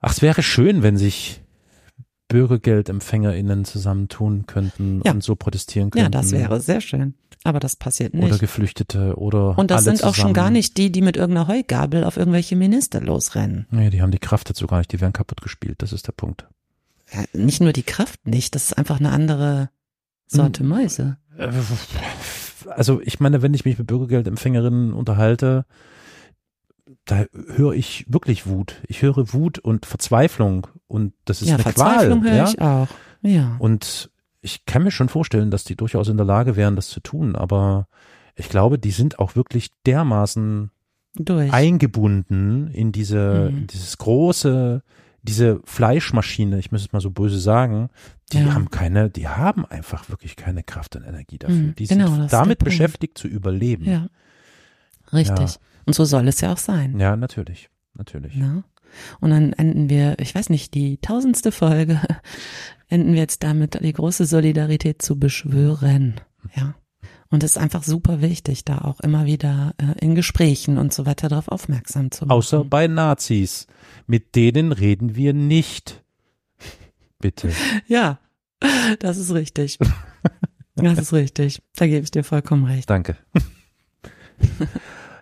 [0.00, 1.42] Ach, es wäre schön, wenn sich
[2.28, 5.12] BürgergeldempfängerInnen zusammentun könnten ja.
[5.12, 6.04] und so protestieren könnten.
[6.04, 7.14] Ja, das wäre sehr schön.
[7.44, 8.24] Aber das passiert nicht.
[8.24, 10.10] Oder Geflüchtete oder Und das sind zusammen.
[10.10, 13.66] auch schon gar nicht die, die mit irgendeiner Heugabel auf irgendwelche Minister losrennen.
[13.70, 14.92] Nee, die haben die Kraft dazu gar nicht.
[14.92, 15.82] Die werden kaputt gespielt.
[15.82, 16.46] Das ist der Punkt.
[17.12, 18.54] Ja, nicht nur die Kraft nicht.
[18.54, 19.70] Das ist einfach eine andere
[20.36, 21.16] Sorte Mäuse.
[21.36, 21.50] Äh,
[22.68, 25.64] also ich meine, wenn ich mich mit Bürgergeldempfängerinnen unterhalte,
[27.04, 28.80] da höre ich wirklich Wut.
[28.86, 32.30] Ich höre Wut und Verzweiflung und das ist ja, eine Verzweiflung Qual.
[32.30, 32.48] höre ja?
[32.48, 32.88] ich auch.
[33.22, 33.56] Ja.
[33.58, 34.10] Und
[34.40, 37.36] ich kann mir schon vorstellen, dass die durchaus in der Lage wären, das zu tun,
[37.36, 37.86] aber
[38.34, 40.70] ich glaube, die sind auch wirklich dermaßen
[41.14, 41.52] Durch.
[41.52, 43.66] eingebunden in diese, mhm.
[43.66, 44.82] dieses große
[45.22, 47.90] diese Fleischmaschine, ich muss es mal so böse sagen,
[48.32, 48.54] die ja.
[48.54, 51.56] haben keine, die haben einfach wirklich keine Kraft und Energie dafür.
[51.56, 53.84] Mhm, die genau, sind damit beschäftigt zu überleben.
[53.84, 54.08] Ja.
[55.12, 55.54] Richtig.
[55.54, 55.60] Ja.
[55.86, 56.98] Und so soll es ja auch sein.
[56.98, 57.68] Ja, natürlich.
[57.94, 58.34] Natürlich.
[58.34, 58.64] Ja.
[59.20, 62.00] Und dann enden wir, ich weiß nicht, die tausendste Folge,
[62.88, 66.20] enden wir jetzt damit, die große Solidarität zu beschwören.
[66.54, 66.74] Ja.
[67.30, 71.06] Und es ist einfach super wichtig, da auch immer wieder äh, in Gesprächen und so
[71.06, 72.36] weiter darauf aufmerksam zu machen.
[72.36, 73.66] Außer bei Nazis.
[74.06, 76.01] Mit denen reden wir nicht.
[77.22, 77.50] Bitte.
[77.86, 78.18] Ja,
[79.00, 79.78] das ist richtig.
[80.74, 81.62] Das ist richtig.
[81.76, 82.90] Da gebe ich dir vollkommen recht.
[82.90, 83.16] Danke.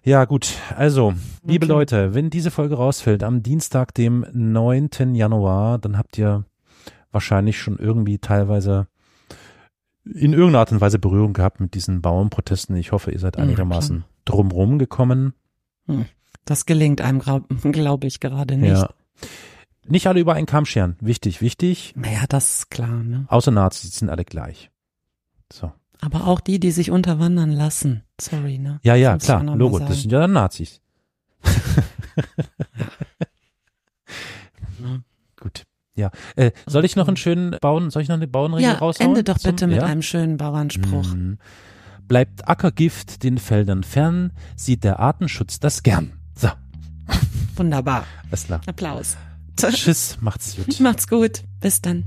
[0.02, 0.54] Ja, gut.
[0.76, 1.72] Also, liebe okay.
[1.72, 5.14] Leute, wenn diese Folge rausfällt am Dienstag, dem 9.
[5.14, 6.46] Januar, dann habt ihr
[7.12, 8.86] wahrscheinlich schon irgendwie teilweise
[10.04, 12.76] in irgendeiner Art und Weise Berührung gehabt mit diesen Bauernprotesten.
[12.76, 15.34] Ich hoffe, ihr seid einigermaßen ja, drumrum gekommen.
[15.86, 16.06] Hm.
[16.46, 18.80] Das gelingt einem, glaube glaub ich, gerade nicht.
[18.80, 18.88] Ja.
[19.86, 20.96] Nicht alle über einen Kamm scheren.
[21.00, 21.94] Wichtig, wichtig.
[21.96, 23.02] Naja, das ist klar.
[23.02, 23.24] Ne?
[23.28, 24.70] Außer Nazis, die sind alle gleich.
[25.52, 25.72] So.
[26.00, 28.04] Aber auch die, die sich unterwandern lassen.
[28.20, 28.80] Sorry, ne?
[28.82, 30.80] Ja, ja, klar, Logo, das sind ja dann Nazis.
[31.44, 31.52] ja.
[35.38, 35.64] Gut.
[35.94, 36.10] Ja.
[36.36, 39.10] Äh, soll ich noch einen schönen bauen, soll ich noch eine Bauernregel ja, raushauen?
[39.10, 39.84] Ende doch bitte zum, mit ja?
[39.86, 41.14] einem schönen Bauernspruch.
[41.14, 41.38] Mhm.
[42.08, 46.12] Bleibt Ackergift den Feldern fern, sieht der Artenschutz das gern.
[46.34, 46.48] So.
[47.56, 48.04] Wunderbar.
[48.30, 48.60] Alles klar.
[48.66, 49.16] Applaus.
[49.68, 50.80] Tschüss, macht's gut.
[50.80, 51.42] Macht's gut.
[51.60, 52.04] Bis dann.